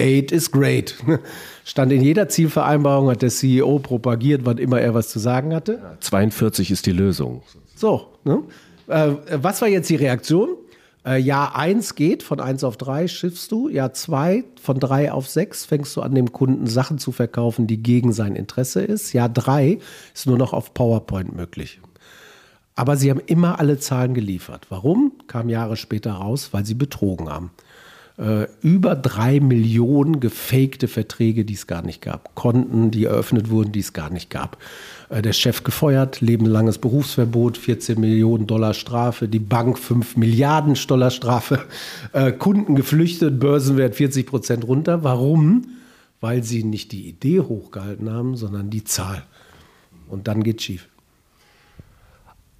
Aid 0.00 0.32
is 0.32 0.50
great. 0.50 0.96
Stand 1.64 1.92
in 1.92 2.02
jeder 2.02 2.28
Zielvereinbarung, 2.28 3.10
hat 3.10 3.22
der 3.22 3.28
CEO 3.28 3.78
propagiert, 3.78 4.42
wann 4.44 4.58
immer 4.58 4.80
er 4.80 4.94
was 4.94 5.08
zu 5.10 5.18
sagen 5.18 5.54
hatte. 5.54 5.80
42 6.00 6.70
ist 6.70 6.86
die 6.86 6.92
Lösung. 6.92 7.42
So, 7.76 8.08
ne? 8.24 8.42
äh, 8.88 9.12
was 9.34 9.60
war 9.60 9.68
jetzt 9.68 9.90
die 9.90 9.96
Reaktion? 9.96 10.56
Äh, 11.04 11.18
Jahr 11.18 11.56
1 11.56 11.94
geht, 11.94 12.22
von 12.22 12.40
1 12.40 12.64
auf 12.64 12.76
3 12.76 13.08
schiffst 13.08 13.52
du. 13.52 13.68
Jahr 13.68 13.92
2, 13.92 14.44
von 14.60 14.78
3 14.80 15.12
auf 15.12 15.28
6 15.28 15.64
fängst 15.66 15.96
du 15.96 16.02
an, 16.02 16.14
dem 16.14 16.32
Kunden 16.32 16.66
Sachen 16.66 16.98
zu 16.98 17.12
verkaufen, 17.12 17.66
die 17.66 17.82
gegen 17.82 18.12
sein 18.12 18.36
Interesse 18.36 18.82
ist. 18.82 19.12
Jahr 19.12 19.28
3 19.28 19.78
ist 20.14 20.26
nur 20.26 20.38
noch 20.38 20.52
auf 20.52 20.74
PowerPoint 20.74 21.34
möglich. 21.34 21.80
Aber 22.74 22.96
sie 22.96 23.10
haben 23.10 23.20
immer 23.26 23.58
alle 23.58 23.78
Zahlen 23.78 24.14
geliefert. 24.14 24.66
Warum? 24.70 25.12
Kam 25.26 25.48
Jahre 25.48 25.76
später 25.76 26.12
raus, 26.12 26.50
weil 26.52 26.64
sie 26.64 26.74
betrogen 26.74 27.28
haben. 27.28 27.50
Äh, 28.20 28.48
über 28.60 28.96
drei 28.96 29.40
Millionen 29.40 30.20
gefakte 30.20 30.88
Verträge, 30.88 31.46
die 31.46 31.54
es 31.54 31.66
gar 31.66 31.80
nicht 31.80 32.02
gab. 32.02 32.34
Konten, 32.34 32.90
die 32.90 33.06
eröffnet 33.06 33.48
wurden, 33.48 33.72
die 33.72 33.80
es 33.80 33.94
gar 33.94 34.10
nicht 34.10 34.28
gab. 34.28 34.58
Äh, 35.08 35.22
der 35.22 35.32
Chef 35.32 35.64
gefeuert, 35.64 36.20
lebenlanges 36.20 36.76
Berufsverbot, 36.76 37.56
14 37.56 37.98
Millionen 37.98 38.46
Dollar 38.46 38.74
Strafe, 38.74 39.26
die 39.26 39.38
Bank 39.38 39.78
5 39.78 40.18
Milliarden 40.18 40.74
Dollar 40.86 41.10
Strafe, 41.10 41.60
äh, 42.12 42.30
Kunden 42.30 42.74
geflüchtet, 42.74 43.40
Börsenwert 43.40 43.96
40 43.96 44.26
Prozent 44.26 44.68
runter. 44.68 45.02
Warum? 45.02 45.68
Weil 46.20 46.42
sie 46.42 46.62
nicht 46.62 46.92
die 46.92 47.08
Idee 47.08 47.40
hochgehalten 47.40 48.10
haben, 48.10 48.36
sondern 48.36 48.68
die 48.68 48.84
Zahl. 48.84 49.22
Und 50.10 50.28
dann 50.28 50.42
geht's 50.42 50.64
schief. 50.64 50.88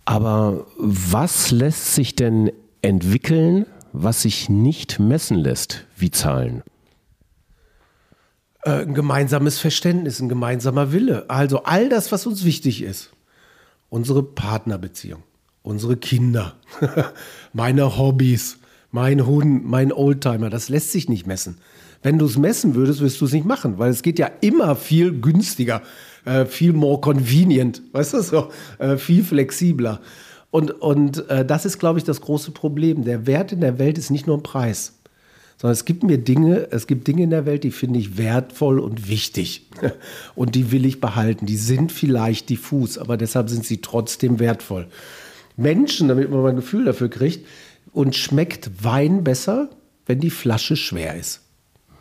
Aber 0.06 0.66
was 0.78 1.50
lässt 1.50 1.94
sich 1.94 2.16
denn 2.16 2.50
entwickeln, 2.80 3.66
was 3.92 4.22
sich 4.22 4.48
nicht 4.48 4.98
messen 4.98 5.36
lässt, 5.36 5.84
wie 5.96 6.10
Zahlen? 6.10 6.62
Äh, 8.62 8.82
ein 8.82 8.94
gemeinsames 8.94 9.58
Verständnis, 9.58 10.20
ein 10.20 10.28
gemeinsamer 10.28 10.92
Wille. 10.92 11.28
Also 11.28 11.64
all 11.64 11.88
das, 11.88 12.12
was 12.12 12.26
uns 12.26 12.44
wichtig 12.44 12.82
ist. 12.82 13.10
Unsere 13.88 14.22
Partnerbeziehung, 14.22 15.22
unsere 15.62 15.96
Kinder, 15.96 16.54
meine 17.52 17.98
Hobbys, 17.98 18.58
mein 18.92 19.26
Hund, 19.26 19.64
mein 19.64 19.92
Oldtimer, 19.92 20.50
das 20.50 20.68
lässt 20.68 20.92
sich 20.92 21.08
nicht 21.08 21.26
messen. 21.26 21.58
Wenn 22.02 22.18
du 22.18 22.26
es 22.26 22.38
messen 22.38 22.74
würdest, 22.74 23.00
wirst 23.00 23.20
du 23.20 23.26
es 23.26 23.32
nicht 23.32 23.46
machen, 23.46 23.78
weil 23.78 23.90
es 23.90 24.02
geht 24.02 24.18
ja 24.18 24.30
immer 24.40 24.74
viel 24.76 25.20
günstiger, 25.20 25.82
äh, 26.24 26.46
viel 26.46 26.72
more 26.72 27.00
convenient, 27.00 27.82
weißt 27.92 28.14
du 28.14 28.22
so, 28.22 28.50
äh, 28.78 28.96
viel 28.96 29.24
flexibler. 29.24 30.00
Und, 30.50 30.70
und 30.80 31.28
äh, 31.28 31.44
das 31.44 31.64
ist, 31.64 31.78
glaube 31.78 31.98
ich, 31.98 32.04
das 32.04 32.20
große 32.20 32.50
Problem. 32.50 33.04
Der 33.04 33.26
Wert 33.26 33.52
in 33.52 33.60
der 33.60 33.78
Welt 33.78 33.98
ist 33.98 34.10
nicht 34.10 34.26
nur 34.26 34.36
ein 34.36 34.42
Preis, 34.42 34.94
sondern 35.58 35.74
es 35.74 35.84
gibt 35.84 36.02
mir 36.02 36.18
Dinge, 36.18 36.68
es 36.70 36.86
gibt 36.86 37.06
Dinge 37.06 37.22
in 37.22 37.30
der 37.30 37.46
Welt, 37.46 37.64
die 37.64 37.70
finde 37.70 37.98
ich 37.98 38.18
wertvoll 38.18 38.80
und 38.80 39.08
wichtig. 39.08 39.68
Und 40.34 40.54
die 40.54 40.72
will 40.72 40.84
ich 40.86 41.00
behalten. 41.00 41.46
Die 41.46 41.56
sind 41.56 41.92
vielleicht 41.92 42.48
diffus, 42.48 42.98
aber 42.98 43.16
deshalb 43.16 43.48
sind 43.48 43.64
sie 43.64 43.80
trotzdem 43.80 44.38
wertvoll. 44.38 44.88
Menschen, 45.56 46.08
damit 46.08 46.30
man 46.30 46.42
mal 46.42 46.50
ein 46.50 46.56
Gefühl 46.56 46.84
dafür 46.84 47.08
kriegt, 47.08 47.46
und 47.92 48.14
schmeckt 48.16 48.84
Wein 48.84 49.24
besser, 49.24 49.68
wenn 50.06 50.20
die 50.20 50.30
Flasche 50.30 50.76
schwer 50.76 51.16
ist. 51.16 51.40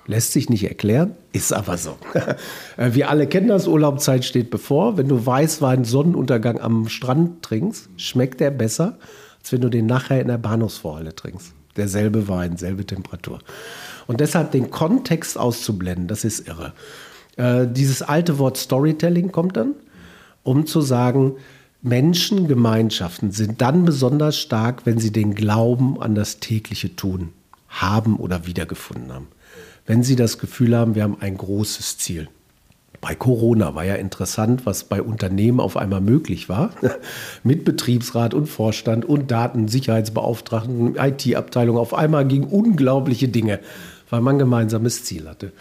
Lässt 0.09 0.31
sich 0.31 0.49
nicht 0.49 0.63
erklären, 0.63 1.15
ist 1.33 1.53
aber 1.53 1.77
so. 1.77 1.95
Äh, 2.77 2.93
wir 2.93 3.09
alle 3.11 3.27
kennen 3.27 3.47
das, 3.47 3.67
Urlaubszeit 3.67 4.25
steht 4.25 4.49
bevor. 4.49 4.97
Wenn 4.97 5.07
du 5.07 5.23
Weißwein 5.23 5.85
Sonnenuntergang 5.85 6.59
am 6.59 6.87
Strand 6.87 7.43
trinkst, 7.43 7.89
schmeckt 7.97 8.39
der 8.39 8.49
besser, 8.49 8.97
als 9.37 9.51
wenn 9.51 9.61
du 9.61 9.69
den 9.69 9.85
nachher 9.85 10.19
in 10.19 10.27
der 10.27 10.39
Bahnhofsvorhalle 10.39 11.13
trinkst. 11.13 11.53
Derselbe 11.77 12.27
Wein, 12.27 12.57
selbe 12.57 12.87
Temperatur. 12.87 13.37
Und 14.07 14.19
deshalb 14.19 14.51
den 14.51 14.71
Kontext 14.71 15.37
auszublenden, 15.37 16.07
das 16.07 16.23
ist 16.23 16.47
irre. 16.47 16.73
Äh, 17.37 17.67
dieses 17.67 18.01
alte 18.01 18.39
Wort 18.39 18.57
Storytelling 18.57 19.31
kommt 19.31 19.57
dann, 19.57 19.75
um 20.41 20.65
zu 20.65 20.81
sagen, 20.81 21.35
Menschengemeinschaften 21.83 23.31
sind 23.31 23.61
dann 23.61 23.85
besonders 23.85 24.39
stark, 24.39 24.87
wenn 24.87 24.97
sie 24.97 25.11
den 25.11 25.35
Glauben 25.35 26.01
an 26.01 26.15
das 26.15 26.39
tägliche 26.39 26.95
Tun 26.95 27.29
haben 27.67 28.15
oder 28.15 28.47
wiedergefunden 28.47 29.13
haben 29.13 29.27
wenn 29.85 30.03
Sie 30.03 30.15
das 30.15 30.37
Gefühl 30.37 30.77
haben, 30.77 30.95
wir 30.95 31.03
haben 31.03 31.17
ein 31.19 31.37
großes 31.37 31.97
Ziel. 31.97 32.27
Bei 33.01 33.15
Corona 33.15 33.75
war 33.75 33.85
ja 33.85 33.95
interessant, 33.95 34.65
was 34.65 34.83
bei 34.83 35.01
Unternehmen 35.01 35.59
auf 35.61 35.77
einmal 35.77 36.01
möglich 36.01 36.49
war. 36.49 36.71
Mit 37.43 37.63
Betriebsrat 37.63 38.33
und 38.33 38.47
Vorstand 38.47 39.05
und 39.05 39.31
Datensicherheitsbeauftragten, 39.31 40.95
IT-Abteilung. 40.97 41.77
Auf 41.77 41.93
einmal 41.93 42.27
gingen 42.27 42.45
unglaubliche 42.45 43.29
Dinge, 43.29 43.59
weil 44.09 44.21
man 44.21 44.35
ein 44.35 44.39
gemeinsames 44.39 45.05
Ziel 45.05 45.29
hatte. 45.29 45.53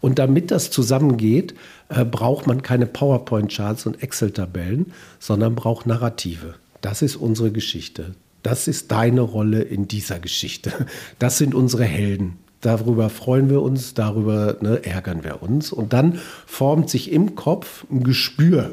Und 0.00 0.18
damit 0.18 0.50
das 0.50 0.70
zusammengeht, 0.70 1.54
äh, 1.90 2.06
braucht 2.06 2.46
man 2.46 2.62
keine 2.62 2.86
PowerPoint-Charts 2.86 3.84
und 3.84 4.02
Excel-Tabellen, 4.02 4.92
sondern 5.18 5.54
braucht 5.54 5.86
Narrative. 5.86 6.54
Das 6.80 7.02
ist 7.02 7.16
unsere 7.16 7.50
Geschichte. 7.50 8.14
Das 8.42 8.68
ist 8.68 8.90
deine 8.90 9.20
Rolle 9.20 9.60
in 9.60 9.86
dieser 9.86 10.18
Geschichte. 10.18 10.72
Das 11.18 11.36
sind 11.36 11.54
unsere 11.54 11.84
Helden. 11.84 12.38
Darüber 12.60 13.08
freuen 13.08 13.48
wir 13.48 13.62
uns, 13.62 13.94
darüber 13.94 14.56
ne, 14.60 14.84
ärgern 14.84 15.24
wir 15.24 15.42
uns. 15.42 15.72
Und 15.72 15.92
dann 15.92 16.18
formt 16.46 16.90
sich 16.90 17.10
im 17.10 17.34
Kopf 17.34 17.84
ein 17.90 18.04
Gespür 18.04 18.70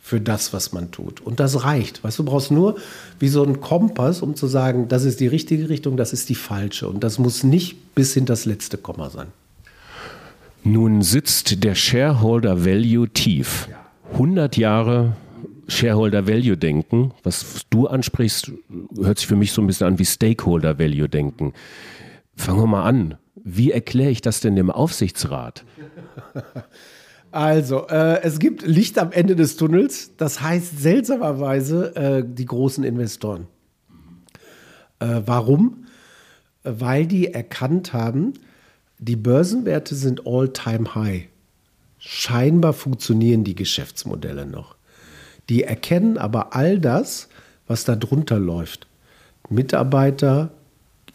für 0.00 0.20
das, 0.20 0.52
was 0.52 0.72
man 0.72 0.90
tut. 0.90 1.20
Und 1.20 1.40
das 1.40 1.64
reicht. 1.64 2.02
Weißt 2.04 2.18
du, 2.18 2.24
brauchst 2.24 2.50
nur 2.50 2.76
wie 3.18 3.28
so 3.28 3.42
einen 3.42 3.60
Kompass, 3.60 4.22
um 4.22 4.34
zu 4.34 4.46
sagen, 4.46 4.88
das 4.88 5.04
ist 5.04 5.20
die 5.20 5.26
richtige 5.26 5.68
Richtung, 5.68 5.96
das 5.96 6.12
ist 6.12 6.28
die 6.28 6.34
falsche. 6.34 6.88
Und 6.88 7.02
das 7.02 7.18
muss 7.18 7.44
nicht 7.44 7.94
bis 7.94 8.14
hin 8.14 8.26
das 8.26 8.44
letzte 8.44 8.78
Komma 8.78 9.10
sein. 9.10 9.28
Nun 10.64 11.02
sitzt 11.02 11.64
der 11.64 11.74
Shareholder 11.74 12.64
Value 12.64 13.08
tief. 13.08 13.68
100 14.12 14.56
Jahre 14.56 15.16
Shareholder 15.68 16.26
Value 16.26 16.56
denken, 16.56 17.12
was 17.22 17.62
du 17.70 17.86
ansprichst, 17.86 18.52
hört 19.00 19.18
sich 19.18 19.26
für 19.26 19.36
mich 19.36 19.52
so 19.52 19.62
ein 19.62 19.66
bisschen 19.66 19.86
an 19.86 19.98
wie 19.98 20.04
Stakeholder 20.04 20.78
Value 20.78 21.08
denken. 21.08 21.52
Fangen 22.42 22.58
wir 22.58 22.66
mal 22.66 22.82
an. 22.82 23.18
Wie 23.36 23.70
erkläre 23.70 24.10
ich 24.10 24.20
das 24.20 24.40
denn 24.40 24.56
dem 24.56 24.70
Aufsichtsrat? 24.70 25.64
Also, 27.30 27.86
äh, 27.86 28.20
es 28.22 28.40
gibt 28.40 28.60
Licht 28.60 28.98
am 28.98 29.10
Ende 29.10 29.34
des 29.36 29.56
Tunnels. 29.56 30.10
Das 30.18 30.42
heißt 30.42 30.82
seltsamerweise 30.82 31.96
äh, 31.96 32.24
die 32.26 32.44
großen 32.44 32.84
Investoren. 32.84 33.46
Äh, 34.98 35.22
warum? 35.24 35.86
Weil 36.62 37.06
die 37.06 37.32
erkannt 37.32 37.94
haben, 37.94 38.34
die 38.98 39.16
Börsenwerte 39.16 39.94
sind 39.94 40.26
all-time 40.26 40.94
high. 40.94 41.28
Scheinbar 41.96 42.72
funktionieren 42.72 43.44
die 43.44 43.54
Geschäftsmodelle 43.54 44.44
noch. 44.44 44.76
Die 45.48 45.62
erkennen 45.62 46.18
aber 46.18 46.54
all 46.54 46.80
das, 46.80 47.28
was 47.66 47.84
da 47.84 47.96
drunter 47.96 48.38
läuft. 48.38 48.88
Mitarbeiter, 49.48 50.52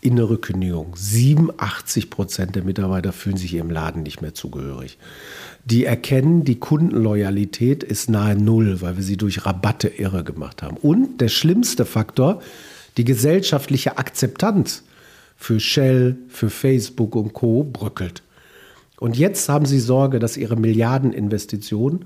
innere 0.07 0.37
Kündigung. 0.37 0.93
87 0.95 2.09
Prozent 2.09 2.55
der 2.55 2.63
Mitarbeiter 2.63 3.11
fühlen 3.11 3.35
sich 3.37 3.53
ihrem 3.53 3.69
Laden 3.69 4.03
nicht 4.03 4.21
mehr 4.21 4.33
zugehörig. 4.33 4.97
Die 5.65 5.83
erkennen, 5.83 6.45
die 6.45 6.59
Kundenloyalität 6.59 7.83
ist 7.83 8.09
nahe 8.09 8.35
Null, 8.35 8.81
weil 8.81 8.95
wir 8.95 9.03
sie 9.03 9.17
durch 9.17 9.45
Rabatte 9.45 9.89
irre 9.89 10.23
gemacht 10.23 10.63
haben. 10.63 10.77
Und 10.77 11.19
der 11.19 11.27
schlimmste 11.27 11.85
Faktor, 11.85 12.41
die 12.95 13.03
gesellschaftliche 13.03 13.97
Akzeptanz 13.97 14.83
für 15.35 15.59
Shell, 15.59 16.17
für 16.29 16.49
Facebook 16.49 17.15
und 17.15 17.33
Co. 17.33 17.65
bröckelt. 17.65 18.23
Und 18.99 19.17
jetzt 19.17 19.49
haben 19.49 19.65
sie 19.65 19.79
Sorge, 19.79 20.19
dass 20.19 20.37
ihre 20.37 20.55
Milliardeninvestitionen 20.55 22.05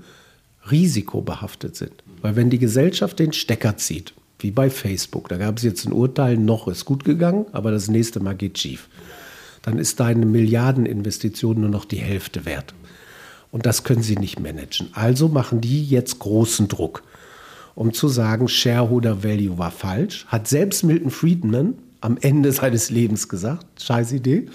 risikobehaftet 0.70 1.76
sind. 1.76 1.94
Weil 2.20 2.36
wenn 2.36 2.50
die 2.50 2.58
Gesellschaft 2.58 3.18
den 3.20 3.32
Stecker 3.32 3.76
zieht, 3.76 4.12
wie 4.42 4.50
bei 4.50 4.70
Facebook, 4.70 5.28
da 5.28 5.36
gab 5.36 5.58
es 5.58 5.62
jetzt 5.62 5.86
ein 5.86 5.92
Urteil, 5.92 6.36
noch 6.36 6.68
ist 6.68 6.84
gut 6.84 7.04
gegangen, 7.04 7.46
aber 7.52 7.70
das 7.70 7.88
nächste 7.88 8.20
Mal 8.20 8.34
geht 8.34 8.58
schief, 8.58 8.88
dann 9.62 9.78
ist 9.78 10.00
deine 10.00 10.26
Milliardeninvestition 10.26 11.60
nur 11.60 11.70
noch 11.70 11.84
die 11.84 11.98
Hälfte 11.98 12.44
wert. 12.44 12.74
Und 13.50 13.66
das 13.66 13.84
können 13.84 14.02
sie 14.02 14.16
nicht 14.16 14.40
managen. 14.40 14.88
Also 14.92 15.28
machen 15.28 15.60
die 15.60 15.84
jetzt 15.84 16.18
großen 16.18 16.68
Druck, 16.68 17.02
um 17.74 17.92
zu 17.92 18.08
sagen, 18.08 18.48
Shareholder 18.48 19.22
Value 19.22 19.58
war 19.58 19.70
falsch. 19.70 20.26
Hat 20.28 20.48
selbst 20.48 20.84
Milton 20.84 21.10
Friedman 21.10 21.74
am 22.00 22.16
Ende 22.20 22.50
seines 22.52 22.90
Lebens 22.90 23.28
gesagt, 23.28 23.82
scheiß 23.82 24.12
Idee. 24.12 24.46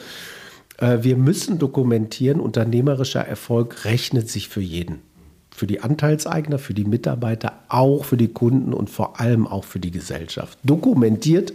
Äh, 0.77 0.99
wir 1.01 1.15
müssen 1.15 1.59
dokumentieren, 1.59 2.39
unternehmerischer 2.39 3.21
Erfolg 3.21 3.85
rechnet 3.85 4.29
sich 4.29 4.49
für 4.49 4.61
jeden. 4.61 5.06
Für 5.57 5.65
die 5.65 5.81
Anteilseigner, 5.81 6.59
für 6.59 6.75
die 6.75 6.85
Mitarbeiter, 6.85 7.53
auch 7.67 8.05
für 8.05 8.15
die 8.15 8.27
Kunden 8.27 8.75
und 8.75 8.91
vor 8.91 9.19
allem 9.19 9.47
auch 9.47 9.63
für 9.63 9.79
die 9.79 9.89
Gesellschaft. 9.89 10.59
Dokumentiert, 10.61 11.51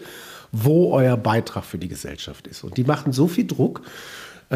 wo 0.50 0.90
euer 0.90 1.16
Beitrag 1.16 1.62
für 1.62 1.78
die 1.78 1.86
Gesellschaft 1.86 2.48
ist. 2.48 2.64
Und 2.64 2.76
die 2.76 2.82
machen 2.82 3.12
so 3.12 3.28
viel 3.28 3.46
Druck, 3.46 3.82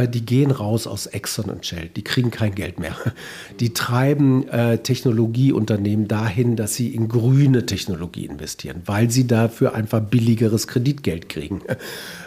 die 0.05 0.25
gehen 0.25 0.51
raus 0.51 0.87
aus 0.87 1.07
Exxon 1.07 1.47
und 1.47 1.65
Shell. 1.65 1.89
Die 1.95 2.05
kriegen 2.05 2.31
kein 2.31 2.55
Geld 2.55 2.79
mehr. 2.79 2.97
Die 3.61 3.73
treiben 3.73 4.49
äh, 4.49 4.79
Technologieunternehmen 4.79 6.09
dahin, 6.09 6.57
dass 6.57 6.75
sie 6.75 6.95
in 6.95 7.09
grüne 7.09 7.65
Technologie 7.65 8.27
investieren, 8.27 8.83
weil 8.85 9.11
sie 9.11 9.27
dafür 9.27 9.75
einfach 9.75 10.01
billigeres 10.01 10.67
Kreditgeld 10.67 11.29
kriegen. 11.29 11.63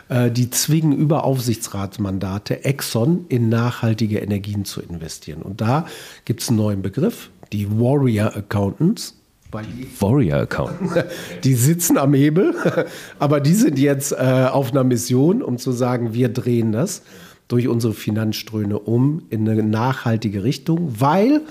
Äh, 0.09 0.31
die 0.31 0.49
zwingen 0.49 0.91
über 0.91 1.23
Aufsichtsratsmandate 1.23 2.65
Exxon 2.65 3.25
in 3.29 3.47
nachhaltige 3.47 4.17
Energien 4.17 4.65
zu 4.65 4.81
investieren. 4.81 5.43
Und 5.43 5.61
da 5.61 5.85
gibt 6.25 6.41
es 6.41 6.49
einen 6.49 6.57
neuen 6.57 6.81
Begriff, 6.81 7.29
die 7.53 7.69
Warrior 7.69 8.35
Accountants. 8.35 9.15
Warrior 9.51 10.39
Accountants. 10.39 10.93
Die 11.43 11.55
sitzen 11.55 11.97
am 11.97 12.13
Hebel, 12.13 12.53
aber 13.17 13.39
die 13.39 13.55
sind 13.55 13.79
jetzt 13.79 14.11
äh, 14.11 14.47
auf 14.51 14.71
einer 14.71 14.83
Mission, 14.83 15.41
um 15.41 15.57
zu 15.57 15.71
sagen, 15.71 16.13
wir 16.13 16.29
drehen 16.29 16.71
das 16.71 17.01
durch 17.50 17.68
unsere 17.68 17.94
Finanzströme 17.94 18.79
um 18.79 19.24
in 19.29 19.50
eine 19.50 19.63
nachhaltige 19.63 20.44
Richtung, 20.44 21.01
weil 21.01 21.41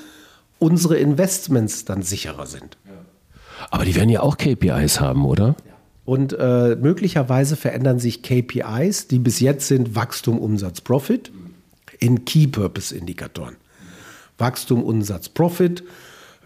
unsere 0.59 0.97
Investments 0.97 1.85
dann 1.85 2.02
sicherer 2.02 2.47
sind. 2.47 2.78
Aber 3.71 3.85
die 3.85 3.95
werden 3.95 4.09
ja 4.09 4.21
auch 4.23 4.38
KPIs 4.38 5.00
haben, 5.00 5.26
oder? 5.26 5.57
Und 6.05 6.35
äh, 6.38 6.76
möglicherweise 6.76 7.57
verändern 7.57 7.99
sich 7.99 8.23
KPIs, 8.23 9.09
die 9.09 9.19
bis 9.19 9.40
jetzt 9.40 9.69
sind 9.69 9.95
Wachstum, 9.95 10.38
Umsatz, 10.38 10.81
Profit, 10.81 11.31
in 11.99 12.25
Key 12.25 12.47
Purpose 12.47 12.97
Indikatoren. 12.97 13.57
Wachstum, 14.38 14.85
Umsatz, 14.85 15.28
Profit, 15.28 15.83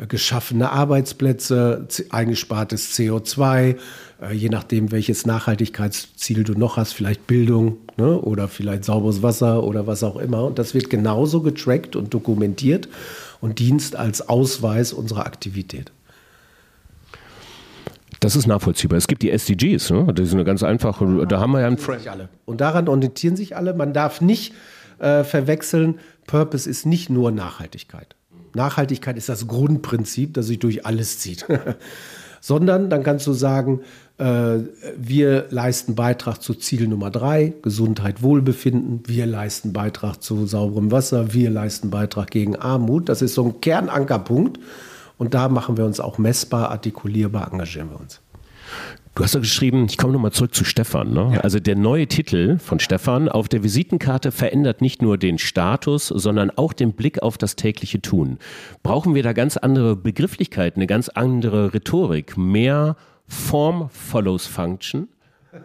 geschaffene 0.08 0.72
Arbeitsplätze, 0.72 1.86
eingespartes 2.10 2.98
CO2, 2.98 3.68
äh, 3.68 3.76
je 4.30 4.48
nachdem, 4.48 4.92
welches 4.92 5.26
Nachhaltigkeitsziel 5.26 6.44
du 6.44 6.54
noch 6.54 6.76
hast, 6.76 6.92
vielleicht 6.92 7.26
Bildung 7.26 7.78
ne, 7.96 8.20
oder 8.20 8.48
vielleicht 8.48 8.84
sauberes 8.84 9.22
Wasser 9.22 9.64
oder 9.64 9.86
was 9.86 10.02
auch 10.04 10.16
immer. 10.16 10.44
Und 10.44 10.58
das 10.58 10.74
wird 10.74 10.90
genauso 10.90 11.42
getrackt 11.42 11.96
und 11.96 12.14
dokumentiert 12.14 12.88
und 13.40 13.58
dient 13.58 13.96
als 13.96 14.28
Ausweis 14.28 14.92
unserer 14.92 15.26
Aktivität. 15.26 15.90
Das 18.20 18.36
ist 18.36 18.46
nachvollziehbar. 18.46 18.98
Es 18.98 19.08
gibt 19.08 19.22
die 19.22 19.30
SDGs, 19.30 19.90
ne? 19.90 20.06
das 20.14 20.28
ist 20.28 20.34
eine 20.34 20.44
ganz 20.44 20.62
einfache, 20.62 21.26
da 21.26 21.40
haben 21.40 21.50
wir 21.50 21.60
ja 21.60 21.66
einen 21.66 21.76
Frame. 21.76 22.28
Und 22.44 22.60
daran 22.60 22.86
orientieren 22.86 23.34
sich 23.34 23.56
alle. 23.56 23.74
Man 23.74 23.92
darf 23.92 24.20
nicht 24.20 24.54
äh, 25.00 25.24
verwechseln, 25.24 25.98
Purpose 26.28 26.70
ist 26.70 26.86
nicht 26.86 27.10
nur 27.10 27.32
Nachhaltigkeit. 27.32 28.14
Nachhaltigkeit 28.54 29.16
ist 29.16 29.28
das 29.28 29.48
Grundprinzip, 29.48 30.34
das 30.34 30.46
sich 30.46 30.60
durch 30.60 30.86
alles 30.86 31.18
zieht. 31.18 31.46
Sondern 32.40 32.90
dann 32.90 33.02
kannst 33.02 33.26
du 33.26 33.32
sagen, 33.32 33.80
äh, 33.80 34.11
wir 34.24 35.46
leisten 35.50 35.94
Beitrag 35.94 36.42
zu 36.42 36.54
Ziel 36.54 36.86
Nummer 36.86 37.10
drei, 37.10 37.54
Gesundheit, 37.62 38.22
Wohlbefinden. 38.22 39.02
Wir 39.06 39.26
leisten 39.26 39.72
Beitrag 39.72 40.22
zu 40.22 40.46
sauberem 40.46 40.92
Wasser. 40.92 41.32
Wir 41.32 41.50
leisten 41.50 41.90
Beitrag 41.90 42.30
gegen 42.30 42.56
Armut. 42.56 43.08
Das 43.08 43.22
ist 43.22 43.34
so 43.34 43.44
ein 43.46 43.60
Kernankerpunkt. 43.60 44.60
Und 45.18 45.34
da 45.34 45.48
machen 45.48 45.76
wir 45.76 45.84
uns 45.84 46.00
auch 46.00 46.18
messbar, 46.18 46.70
artikulierbar, 46.70 47.52
engagieren 47.52 47.90
wir 47.90 48.00
uns. 48.00 48.20
Du 49.14 49.22
hast 49.22 49.34
ja 49.34 49.40
geschrieben, 49.40 49.86
ich 49.90 49.98
komme 49.98 50.14
nochmal 50.14 50.32
zurück 50.32 50.54
zu 50.54 50.64
Stefan. 50.64 51.12
Ne? 51.12 51.32
Ja. 51.34 51.40
Also 51.40 51.60
der 51.60 51.76
neue 51.76 52.06
Titel 52.06 52.58
von 52.58 52.80
Stefan 52.80 53.28
auf 53.28 53.46
der 53.46 53.62
Visitenkarte 53.62 54.32
verändert 54.32 54.80
nicht 54.80 55.02
nur 55.02 55.18
den 55.18 55.36
Status, 55.36 56.08
sondern 56.08 56.50
auch 56.50 56.72
den 56.72 56.94
Blick 56.94 57.22
auf 57.22 57.36
das 57.36 57.54
tägliche 57.54 58.00
Tun. 58.00 58.38
Brauchen 58.82 59.14
wir 59.14 59.22
da 59.22 59.34
ganz 59.34 59.58
andere 59.58 59.96
Begrifflichkeiten, 59.96 60.80
eine 60.80 60.86
ganz 60.86 61.10
andere 61.10 61.74
Rhetorik, 61.74 62.38
mehr 62.38 62.96
Form 63.26 63.88
follows 63.90 64.46
Function? 64.46 65.08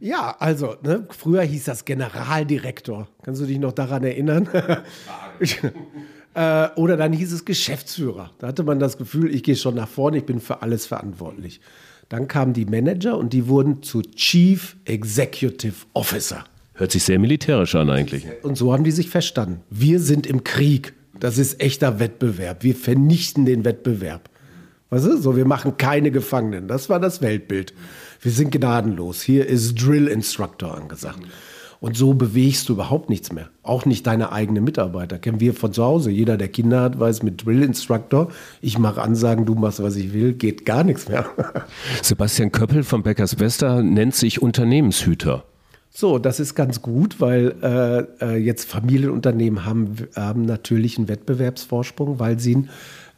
Ja, 0.00 0.36
also 0.38 0.76
ne, 0.82 1.06
früher 1.10 1.42
hieß 1.42 1.64
das 1.64 1.84
Generaldirektor. 1.84 3.08
Kannst 3.22 3.40
du 3.40 3.46
dich 3.46 3.58
noch 3.58 3.72
daran 3.72 4.04
erinnern? 4.04 4.48
äh, 6.34 6.68
oder 6.76 6.96
dann 6.96 7.12
hieß 7.12 7.32
es 7.32 7.44
Geschäftsführer. 7.44 8.30
Da 8.38 8.46
hatte 8.46 8.62
man 8.62 8.78
das 8.78 8.96
Gefühl, 8.96 9.34
ich 9.34 9.42
gehe 9.42 9.56
schon 9.56 9.74
nach 9.74 9.88
vorne, 9.88 10.18
ich 10.18 10.24
bin 10.24 10.40
für 10.40 10.62
alles 10.62 10.86
verantwortlich. 10.86 11.60
Dann 12.08 12.28
kamen 12.28 12.52
die 12.52 12.64
Manager 12.64 13.18
und 13.18 13.32
die 13.32 13.48
wurden 13.48 13.82
zu 13.82 14.02
Chief 14.02 14.76
Executive 14.84 15.74
Officer. 15.94 16.44
Hört 16.74 16.92
sich 16.92 17.02
sehr 17.02 17.18
militärisch 17.18 17.74
an 17.74 17.90
eigentlich. 17.90 18.24
Und 18.42 18.56
so 18.56 18.72
haben 18.72 18.84
die 18.84 18.92
sich 18.92 19.10
verstanden. 19.10 19.62
Wir 19.68 19.98
sind 19.98 20.26
im 20.26 20.44
Krieg. 20.44 20.94
Das 21.18 21.36
ist 21.36 21.60
echter 21.60 21.98
Wettbewerb. 21.98 22.62
Wir 22.62 22.76
vernichten 22.76 23.44
den 23.44 23.64
Wettbewerb. 23.64 24.30
Weißt 24.90 25.04
du? 25.04 25.16
So, 25.18 25.36
wir 25.36 25.44
machen 25.44 25.76
keine 25.76 26.10
Gefangenen. 26.10 26.68
Das 26.68 26.88
war 26.88 27.00
das 27.00 27.20
Weltbild. 27.20 27.74
Wir 28.20 28.32
sind 28.32 28.52
gnadenlos. 28.52 29.22
Hier 29.22 29.46
ist 29.46 29.74
Drill 29.74 30.08
Instructor 30.08 30.76
angesagt. 30.76 31.20
Und 31.80 31.96
so 31.96 32.14
bewegst 32.14 32.68
du 32.68 32.72
überhaupt 32.72 33.08
nichts 33.08 33.32
mehr. 33.32 33.50
Auch 33.62 33.84
nicht 33.84 34.06
deine 34.06 34.32
eigenen 34.32 34.64
Mitarbeiter. 34.64 35.18
Kennen 35.18 35.38
wir 35.38 35.54
von 35.54 35.72
zu 35.72 35.84
Hause. 35.84 36.10
Jeder, 36.10 36.36
der 36.36 36.48
Kinder 36.48 36.80
hat, 36.80 36.98
weiß 36.98 37.22
mit 37.22 37.44
Drill 37.44 37.62
Instructor, 37.62 38.32
ich 38.60 38.78
mache 38.78 39.00
Ansagen, 39.00 39.46
du 39.46 39.54
machst, 39.54 39.80
was 39.80 39.94
ich 39.94 40.12
will, 40.12 40.32
geht 40.32 40.66
gar 40.66 40.82
nichts 40.82 41.08
mehr. 41.08 41.26
Sebastian 42.02 42.50
Köppel 42.50 42.82
von 42.82 43.04
Beckers 43.04 43.38
Wester 43.38 43.82
nennt 43.82 44.16
sich 44.16 44.42
Unternehmenshüter. 44.42 45.44
So, 45.90 46.18
das 46.18 46.40
ist 46.40 46.54
ganz 46.54 46.82
gut, 46.82 47.20
weil 47.20 47.54
äh, 47.62 48.24
äh 48.24 48.36
jetzt 48.36 48.68
Familienunternehmen 48.68 49.64
haben, 49.64 49.96
haben 50.14 50.42
natürlich 50.42 50.98
einen 50.98 51.08
Wettbewerbsvorsprung, 51.08 52.18
weil 52.18 52.38
sie 52.40 52.56
einen 52.56 52.70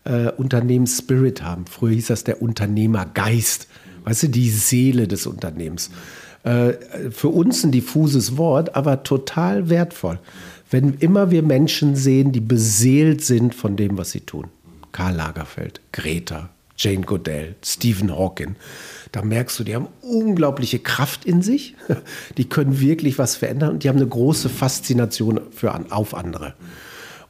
äh, 0.04 0.30
Unternehmensspirit 0.30 1.42
haben. 1.42 1.66
Früher 1.66 1.94
hieß 1.94 2.08
das 2.08 2.24
der 2.24 2.42
Unternehmergeist. 2.42 3.68
Weißt 4.04 4.24
du, 4.24 4.28
die 4.28 4.50
Seele 4.50 5.06
des 5.08 5.26
Unternehmens. 5.26 5.90
Äh, 6.42 6.72
für 7.10 7.28
uns 7.28 7.64
ein 7.64 7.72
diffuses 7.72 8.36
Wort, 8.36 8.74
aber 8.74 9.02
total 9.02 9.68
wertvoll. 9.68 10.18
Wenn 10.70 10.94
immer 10.94 11.30
wir 11.30 11.42
Menschen 11.42 11.96
sehen, 11.96 12.32
die 12.32 12.40
beseelt 12.40 13.22
sind 13.22 13.54
von 13.54 13.76
dem, 13.76 13.98
was 13.98 14.12
sie 14.12 14.20
tun. 14.20 14.46
Karl 14.92 15.16
Lagerfeld, 15.16 15.80
Greta, 15.92 16.48
Jane 16.76 17.02
Goodell, 17.02 17.56
Stephen 17.62 18.10
Hawking. 18.10 18.56
Da 19.12 19.22
merkst 19.22 19.58
du, 19.58 19.64
die 19.64 19.74
haben 19.74 19.88
unglaubliche 20.00 20.78
Kraft 20.78 21.24
in 21.24 21.42
sich. 21.42 21.74
Die 22.38 22.48
können 22.48 22.80
wirklich 22.80 23.18
was 23.18 23.36
verändern 23.36 23.70
und 23.70 23.84
die 23.84 23.88
haben 23.88 23.96
eine 23.96 24.06
große 24.06 24.48
Faszination 24.48 25.40
für, 25.50 25.74
auf 25.90 26.14
andere. 26.14 26.54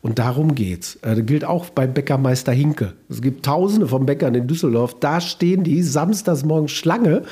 Und 0.03 0.19
darum 0.19 0.55
geht's. 0.55 0.97
Äh, 0.97 1.17
das 1.17 1.27
gilt 1.27 1.45
auch 1.45 1.71
bei 1.71 1.87
Bäckermeister 1.87 2.53
Hinke. 2.53 2.95
Es 3.09 3.21
gibt 3.21 3.45
tausende 3.45 3.87
von 3.87 4.07
Bäckern 4.07 4.35
in 4.35 4.47
Düsseldorf. 4.47 4.99
Da 4.99 5.21
stehen 5.21 5.65
die 5.65 5.83
samstags 5.83 6.45
morgens 6.45 6.73
Schlange, 6.73 7.23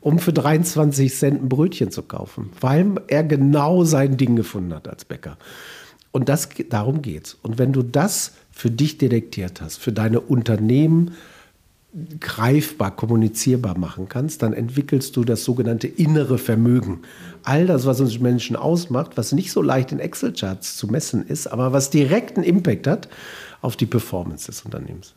um 0.00 0.18
für 0.18 0.32
23 0.32 1.14
Cent 1.14 1.42
ein 1.42 1.48
Brötchen 1.48 1.90
zu 1.90 2.02
kaufen, 2.02 2.50
weil 2.60 2.94
er 3.08 3.24
genau 3.24 3.84
sein 3.84 4.16
Ding 4.16 4.36
gefunden 4.36 4.74
hat 4.74 4.88
als 4.88 5.04
Bäcker. 5.04 5.38
Und 6.10 6.28
das, 6.28 6.50
darum 6.68 7.02
geht's. 7.02 7.38
Und 7.42 7.58
wenn 7.58 7.72
du 7.72 7.82
das 7.82 8.32
für 8.50 8.70
dich 8.70 8.98
detektiert 8.98 9.60
hast, 9.60 9.78
für 9.78 9.92
deine 9.92 10.20
Unternehmen, 10.20 11.12
greifbar, 12.20 12.96
kommunizierbar 12.96 13.76
machen 13.78 14.08
kannst, 14.08 14.42
dann 14.42 14.54
entwickelst 14.54 15.14
du 15.16 15.24
das 15.24 15.44
sogenannte 15.44 15.86
innere 15.86 16.38
Vermögen. 16.38 17.02
All 17.42 17.66
das, 17.66 17.84
was 17.84 18.00
uns 18.00 18.18
Menschen 18.18 18.56
ausmacht, 18.56 19.12
was 19.16 19.32
nicht 19.32 19.52
so 19.52 19.60
leicht 19.60 19.92
in 19.92 20.00
Excel-Charts 20.00 20.76
zu 20.76 20.86
messen 20.86 21.26
ist, 21.26 21.46
aber 21.46 21.72
was 21.72 21.90
direkten 21.90 22.42
Impact 22.42 22.86
hat 22.86 23.08
auf 23.60 23.76
die 23.76 23.86
Performance 23.86 24.46
des 24.46 24.62
Unternehmens. 24.62 25.14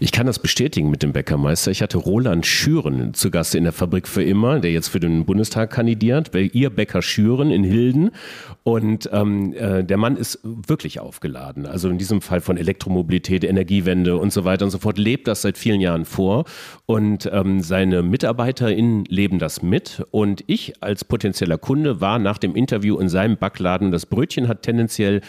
Ich 0.00 0.12
kann 0.12 0.26
das 0.26 0.38
bestätigen 0.38 0.90
mit 0.90 1.02
dem 1.02 1.12
Bäckermeister. 1.12 1.70
Ich 1.70 1.82
hatte 1.82 1.98
Roland 1.98 2.46
Schüren 2.46 3.14
zu 3.14 3.30
Gast 3.30 3.54
in 3.54 3.64
der 3.64 3.72
Fabrik 3.72 4.08
für 4.08 4.22
immer, 4.22 4.60
der 4.60 4.72
jetzt 4.72 4.88
für 4.88 5.00
den 5.00 5.24
Bundestag 5.24 5.70
kandidiert, 5.70 6.34
ihr 6.34 6.70
Bäcker 6.70 7.02
Schüren 7.02 7.50
in 7.50 7.64
Hilden. 7.64 8.10
Und 8.62 9.08
ähm, 9.12 9.54
äh, 9.54 9.84
der 9.84 9.96
Mann 9.96 10.16
ist 10.16 10.40
wirklich 10.42 11.00
aufgeladen. 11.00 11.66
Also 11.66 11.88
in 11.88 11.98
diesem 11.98 12.20
Fall 12.20 12.40
von 12.40 12.56
Elektromobilität, 12.56 13.44
Energiewende 13.44 14.16
und 14.16 14.32
so 14.32 14.44
weiter 14.44 14.64
und 14.64 14.70
so 14.70 14.78
fort, 14.78 14.98
lebt 14.98 15.28
das 15.28 15.42
seit 15.42 15.58
vielen 15.58 15.80
Jahren 15.80 16.04
vor. 16.04 16.44
Und 16.86 17.28
ähm, 17.32 17.60
seine 17.60 18.02
MitarbeiterInnen 18.02 19.04
leben 19.06 19.38
das 19.38 19.62
mit. 19.62 20.04
Und 20.10 20.44
ich 20.46 20.82
als 20.82 21.04
potenzieller 21.04 21.58
Kunde 21.58 22.00
war 22.00 22.18
nach 22.18 22.38
dem 22.38 22.54
Interview 22.54 22.98
in 22.98 23.08
seinem 23.08 23.36
Backladen. 23.36 23.92
Das 23.92 24.06
Brötchen 24.06 24.48
hat 24.48 24.62
tendenziell 24.62 25.20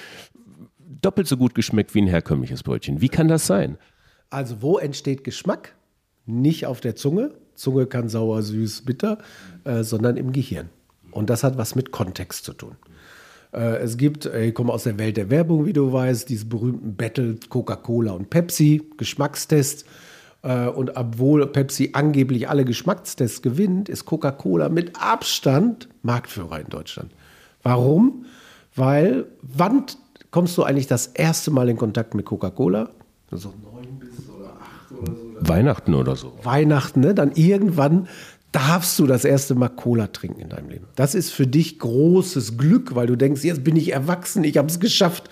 doppelt 1.02 1.28
so 1.28 1.38
gut 1.38 1.56
geschmeckt 1.56 1.94
wie 1.96 2.02
ein 2.02 2.08
herkömmliches 2.08 2.64
Brötchen. 2.64 3.02
Wie 3.02 3.10
kann 3.10 3.28
das 3.28 3.48
sein? 3.48 3.78
Also 4.30 4.62
wo 4.62 4.78
entsteht 4.78 5.24
Geschmack? 5.24 5.76
Nicht 6.26 6.66
auf 6.66 6.82
der 6.82 6.96
Zunge. 6.96 7.32
Zunge 7.56 7.86
kann 7.88 8.10
sauer, 8.10 8.42
süß, 8.44 8.84
bitter, 8.84 9.18
äh, 9.64 9.84
sondern 9.84 10.18
im 10.18 10.32
Gehirn. 10.32 10.70
Und 11.12 11.30
das 11.30 11.44
hat 11.44 11.58
was 11.58 11.76
mit 11.76 11.92
Kontext 11.92 12.46
zu 12.46 12.54
tun. 12.54 12.76
Äh, 13.54 13.78
es 13.78 13.98
gibt, 13.98 14.26
äh, 14.26 14.46
ich 14.46 14.54
komme 14.54 14.74
aus 14.74 14.84
der 14.84 15.00
Welt 15.00 15.18
der 15.18 15.30
Werbung, 15.30 15.66
wie 15.66 15.74
du 15.74 15.92
weißt, 15.92 16.30
diese 16.30 16.46
berühmten 16.46 16.96
Battle 16.96 17.38
Coca-Cola 17.50 18.12
und 18.12 18.30
Pepsi, 18.30 18.88
Geschmackstests. 18.98 19.86
Äh, 20.44 20.68
und 20.68 20.96
obwohl 20.96 21.48
Pepsi 21.48 21.92
angeblich 21.94 22.50
alle 22.50 22.66
Geschmackstests 22.66 23.42
gewinnt, 23.42 23.90
ist 23.90 24.06
Coca-Cola 24.06 24.70
mit 24.70 25.02
Abstand 25.02 25.90
Marktführer 26.04 26.60
in 26.60 26.68
Deutschland. 26.68 27.12
Warum? 27.64 28.26
Weil, 28.76 29.26
wann 29.42 29.86
kommst 30.30 30.58
du 30.58 30.64
eigentlich 30.64 30.88
das 30.88 31.08
erste 31.08 31.50
Mal 31.50 31.70
in 31.70 31.78
Kontakt 31.78 32.14
mit 32.14 32.26
Coca-Cola? 32.26 32.90
So 33.32 33.54
neun 33.64 34.00
bis 34.00 34.30
oder 34.30 34.54
acht 34.54 34.92
oder 34.92 35.14
so. 35.14 35.27
Weihnachten 35.42 35.94
oder 35.94 36.16
so. 36.16 36.34
Weihnachten, 36.44 37.02
ne? 37.02 37.14
Dann 37.14 37.32
irgendwann 37.34 38.08
darfst 38.52 38.98
du 39.00 39.06
das 39.08 39.26
erste 39.26 39.56
Mal 39.56 39.70
Cola 39.70 40.08
trinken 40.08 40.42
in 40.42 40.50
deinem 40.50 40.70
Leben. 40.70 40.86
Das 40.96 41.16
ist 41.16 41.32
für 41.32 41.48
dich 41.48 41.80
großes 41.80 42.58
Glück, 42.58 42.96
weil 42.96 43.08
du 43.08 43.16
denkst, 43.16 43.44
jetzt 43.44 43.64
bin 43.64 43.76
ich 43.76 43.94
erwachsen, 43.94 44.44
ich 44.44 44.58
habe 44.58 44.68
es 44.68 44.80
geschafft. 44.80 45.30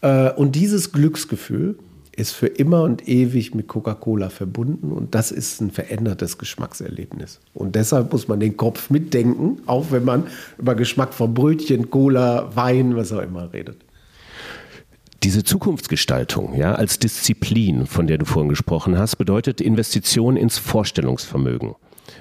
Äh, 0.00 0.30
und 0.32 0.54
dieses 0.54 0.92
Glücksgefühl 0.92 1.78
ist 2.14 2.32
für 2.32 2.46
immer 2.46 2.82
und 2.82 3.08
ewig 3.08 3.54
mit 3.54 3.68
Coca-Cola 3.68 4.28
verbunden 4.28 4.92
und 4.92 5.14
das 5.14 5.30
ist 5.30 5.62
ein 5.62 5.70
verändertes 5.70 6.36
Geschmackserlebnis. 6.36 7.40
Und 7.54 7.74
deshalb 7.74 8.12
muss 8.12 8.28
man 8.28 8.38
den 8.38 8.56
Kopf 8.56 8.90
mitdenken, 8.90 9.62
auch 9.64 9.86
wenn 9.90 10.04
man 10.04 10.26
über 10.58 10.74
Geschmack 10.74 11.14
von 11.14 11.32
Brötchen, 11.32 11.88
Cola, 11.90 12.54
Wein, 12.54 12.96
was 12.96 13.12
auch 13.12 13.22
immer 13.22 13.52
redet. 13.52 13.78
Diese 15.22 15.44
Zukunftsgestaltung, 15.44 16.56
ja, 16.56 16.74
als 16.74 16.98
Disziplin, 16.98 17.86
von 17.86 18.08
der 18.08 18.18
du 18.18 18.24
vorhin 18.24 18.48
gesprochen 18.48 18.98
hast, 18.98 19.16
bedeutet 19.16 19.60
Investition 19.60 20.36
ins 20.36 20.58
Vorstellungsvermögen, 20.58 21.76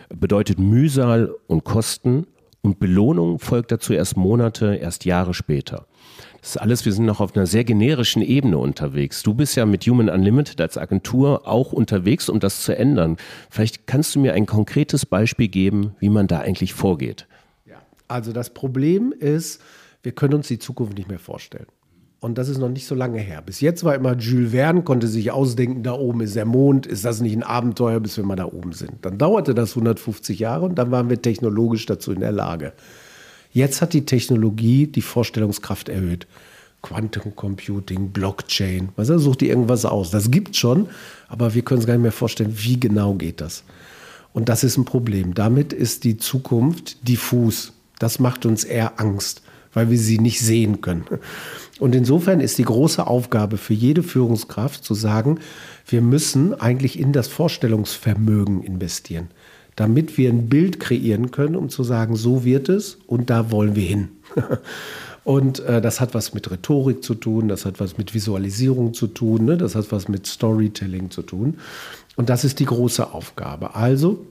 bedeutet 0.10 0.60
Mühsal 0.60 1.34
und 1.48 1.64
Kosten 1.64 2.28
und 2.62 2.80
Belohnung 2.80 3.40
folgt 3.40 3.72
dazu 3.72 3.94
erst 3.94 4.18
Monate, 4.18 4.76
erst 4.76 5.06
Jahre 5.06 5.34
später. 5.34 5.88
Das 6.42 6.52
ist 6.52 6.58
alles, 6.58 6.86
wir 6.86 6.94
sind 6.94 7.06
noch 7.06 7.22
auf 7.22 7.36
einer 7.36 7.48
sehr 7.48 7.64
generischen 7.64 8.22
Ebene 8.22 8.60
unterwegs. 8.60 9.24
Du 9.24 9.34
bist 9.34 9.56
ja 9.56 9.66
mit 9.66 9.84
Human 9.88 10.10
Unlimited 10.10 10.62
als 10.62 10.78
Agentur 10.78 11.48
auch 11.48 11.72
unterwegs, 11.72 12.30
um 12.30 12.40
das 12.40 12.62
zu 12.62 12.78
ändern. 12.78 13.18
Vielleicht 13.50 13.88
kannst 13.88 14.14
du 14.14 14.20
mir 14.20 14.34
ein 14.34 14.46
konkretes 14.46 15.08
Beispiel 15.08 15.48
geben, 15.48 15.96
wie 16.00 16.10
man 16.10 16.28
da 16.28 16.42
eigentlich 16.42 16.76
vorgeht. 16.76 17.28
Ja. 17.66 17.82
Also 18.08 18.32
das 18.32 18.52
Problem 18.52 19.12
ist, 19.12 19.60
wir 20.04 20.12
können 20.12 20.36
uns 20.36 20.48
die 20.48 20.60
Zukunft 20.60 20.96
nicht 20.96 21.10
mehr 21.10 21.20
vorstellen. 21.20 21.66
Und 22.24 22.38
das 22.38 22.50
ist 22.50 22.60
noch 22.60 22.70
nicht 22.70 22.86
so 22.86 22.94
lange 22.94 23.20
her. 23.20 23.42
Bis 23.42 23.62
jetzt 23.62 23.84
war 23.84 23.96
immer 23.96 24.16
Jules 24.16 24.52
Verne, 24.52 24.84
konnte 24.84 25.08
sich 25.08 25.32
ausdenken, 25.32 25.82
da 25.82 25.94
oben 25.94 26.22
ist 26.22 26.36
der 26.36 26.46
Mond, 26.46 26.86
ist 26.86 27.04
das 27.04 27.20
nicht 27.20 27.36
ein 27.36 27.42
Abenteuer, 27.42 28.00
bis 28.00 28.16
wir 28.16 28.24
mal 28.24 28.36
da 28.36 28.46
oben 28.46 28.74
sind. 28.74 29.04
Dann 29.04 29.18
dauerte 29.18 29.56
das 29.56 29.72
150 29.72 30.38
Jahre 30.38 30.66
und 30.66 30.76
dann 30.76 30.92
waren 30.92 31.10
wir 31.10 31.20
technologisch 31.20 31.88
dazu 31.88 32.12
in 32.12 32.20
der 32.20 32.32
Lage. 32.32 32.74
Jetzt 33.52 33.82
hat 33.82 33.94
die 33.94 34.06
Technologie 34.06 34.86
die 34.86 35.02
Vorstellungskraft 35.02 35.90
erhöht. 35.90 36.28
Quantum 36.84 37.36
Computing, 37.36 38.12
Blockchain, 38.12 38.90
was 38.96 39.10
er 39.10 39.18
sucht 39.18 39.42
die 39.42 39.50
irgendwas 39.50 39.86
aus. 39.86 40.12
Das 40.12 40.30
gibt 40.30 40.56
schon, 40.56 40.90
aber 41.28 41.56
wir 41.56 41.64
können 41.64 41.80
uns 41.80 41.88
gar 41.88 41.96
nicht 41.96 42.04
mehr 42.04 42.12
vorstellen, 42.12 42.54
wie 42.56 42.80
genau 42.80 43.16
geht 43.16 43.42
das. 43.42 43.64
Und 44.32 44.48
das 44.48 44.64
ist 44.64 44.78
ein 44.78 44.86
Problem. 44.86 45.34
Damit 45.34 45.74
ist 45.74 46.04
die 46.04 46.18
Zukunft 46.18 47.08
diffus. 47.08 47.74
Das 47.98 48.20
macht 48.20 48.46
uns 48.46 48.64
eher 48.64 49.00
Angst, 49.00 49.42
weil 49.74 49.90
wir 49.90 49.98
sie 49.98 50.20
nicht 50.20 50.40
sehen 50.40 50.82
können. 50.82 51.06
Und 51.80 51.96
insofern 51.96 52.40
ist 52.40 52.58
die 52.58 52.64
große 52.64 53.06
Aufgabe 53.08 53.58
für 53.58 53.74
jede 53.74 54.04
Führungskraft 54.04 54.84
zu 54.84 54.94
sagen, 54.94 55.40
wir 55.88 56.02
müssen 56.02 56.54
eigentlich 56.54 57.00
in 57.00 57.14
das 57.14 57.28
Vorstellungsvermögen 57.28 58.64
investieren, 58.64 59.30
damit 59.76 60.18
wir 60.18 60.30
ein 60.30 60.48
Bild 60.48 60.80
kreieren 60.80 61.32
können, 61.32 61.56
um 61.56 61.70
zu 61.70 61.84
sagen, 61.84 62.16
so 62.16 62.44
wird 62.44 62.70
es 62.70 62.98
und 63.08 63.30
da 63.30 63.52
wollen 63.52 63.76
wir 63.76 63.88
hin. 63.88 64.10
Und 65.24 65.60
äh, 65.60 65.82
das 65.82 66.02
hat 66.02 66.16
was 66.16 66.34
mit 66.34 66.50
Rhetorik 66.50 67.04
zu 67.04 67.14
tun, 67.14 67.48
das 67.48 67.66
hat 67.66 67.80
was 67.80 67.98
mit 67.98 68.14
Visualisierung 68.14 68.94
zu 68.96 69.06
tun, 69.06 69.46
ne? 69.46 69.56
das 69.56 69.76
hat 69.76 69.92
was 69.92 70.08
mit 70.08 70.26
Storytelling 70.26 71.12
zu 71.12 71.22
tun. 71.22 71.60
Und 72.16 72.30
das 72.30 72.44
ist 72.44 72.60
die 72.60 72.66
große 72.66 73.14
Aufgabe. 73.14 73.76
Also, 73.76 74.26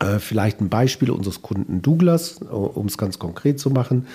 äh, 0.00 0.18
vielleicht 0.18 0.60
ein 0.60 0.68
Beispiel 0.68 1.10
unseres 1.10 1.42
Kunden 1.42 1.80
Douglas, 1.80 2.38
um 2.42 2.86
es 2.86 2.98
ganz 2.98 3.18
konkret 3.18 3.60
zu 3.60 3.70
machen. 3.70 4.06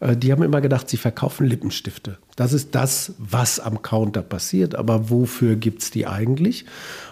Äh, 0.00 0.16
die 0.16 0.32
haben 0.32 0.42
immer 0.42 0.60
gedacht, 0.60 0.88
sie 0.88 0.96
verkaufen 0.96 1.46
Lippenstifte. 1.46 2.18
Das 2.36 2.52
ist 2.52 2.74
das, 2.74 3.14
was 3.18 3.60
am 3.60 3.82
Counter 3.82 4.22
passiert. 4.22 4.74
Aber 4.74 5.10
wofür 5.10 5.56
gibt 5.56 5.82
es 5.82 5.90
die 5.90 6.06
eigentlich? 6.06 6.64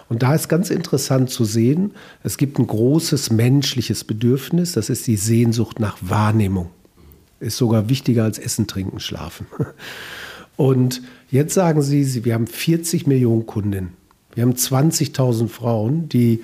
Und 0.09 0.23
da 0.23 0.33
ist 0.33 0.47
ganz 0.47 0.69
interessant 0.69 1.29
zu 1.29 1.43
sehen, 1.43 1.91
es 2.23 2.37
gibt 2.37 2.59
ein 2.59 2.67
großes 2.67 3.31
menschliches 3.31 4.03
Bedürfnis, 4.03 4.71
das 4.71 4.89
ist 4.89 5.07
die 5.07 5.17
Sehnsucht 5.17 5.79
nach 5.79 5.97
Wahrnehmung. 6.01 6.69
Ist 7.39 7.57
sogar 7.57 7.89
wichtiger 7.89 8.23
als 8.23 8.39
Essen, 8.39 8.67
Trinken, 8.67 8.99
Schlafen. 8.99 9.47
Und 10.55 11.03
jetzt 11.29 11.53
sagen 11.53 11.81
sie, 11.81 12.25
wir 12.25 12.33
haben 12.33 12.47
40 12.47 13.05
Millionen 13.05 13.45
Kundinnen. 13.45 13.89
Wir 14.33 14.43
haben 14.43 14.53
20.000 14.53 15.49
Frauen, 15.49 16.09
die 16.09 16.43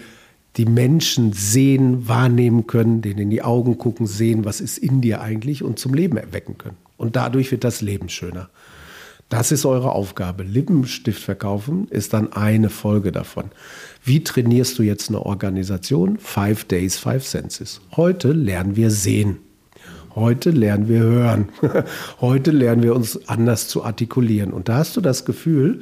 die 0.58 0.66
Menschen 0.66 1.34
sehen, 1.34 2.08
wahrnehmen 2.08 2.68
können, 2.68 3.02
denen 3.02 3.20
in 3.20 3.30
die 3.30 3.42
Augen 3.42 3.78
gucken, 3.78 4.06
sehen, 4.06 4.46
was 4.46 4.62
ist 4.62 4.78
in 4.78 5.02
dir 5.02 5.22
eigentlich 5.22 5.64
und 5.64 5.80
zum 5.80 5.94
Leben 5.94 6.18
erwecken 6.18 6.58
können. 6.58 6.78
Und 6.98 7.16
dadurch 7.16 7.52
wird 7.52 7.64
das 7.64 7.82
Leben 7.82 8.10
schöner. 8.10 8.50
Das 9.30 9.52
ist 9.52 9.66
eure 9.66 9.94
Aufgabe. 9.94 10.44
Lippenstift 10.44 11.24
verkaufen 11.24 11.88
ist 11.90 12.14
dann 12.14 12.34
eine 12.34 12.70
Folge 12.70 13.12
davon. 13.12 13.46
Wie 14.04 14.24
trainierst 14.24 14.78
du 14.78 14.84
jetzt 14.84 15.10
eine 15.10 15.26
Organisation? 15.26 16.20
Five 16.20 16.66
Days, 16.66 16.98
Five 16.98 17.26
Senses. 17.26 17.82
Heute 17.96 18.32
lernen 18.32 18.76
wir 18.76 18.92
sehen. 18.92 19.38
Heute 20.14 20.52
lernen 20.52 20.88
wir 20.88 21.00
hören. 21.00 21.50
Heute 22.22 22.52
lernen 22.52 22.84
wir 22.84 22.96
uns 22.96 23.28
anders 23.28 23.68
zu 23.68 23.84
artikulieren. 23.84 24.54
Und 24.54 24.70
da 24.70 24.76
hast 24.76 24.96
du 24.96 25.02
das 25.02 25.26
Gefühl, 25.26 25.80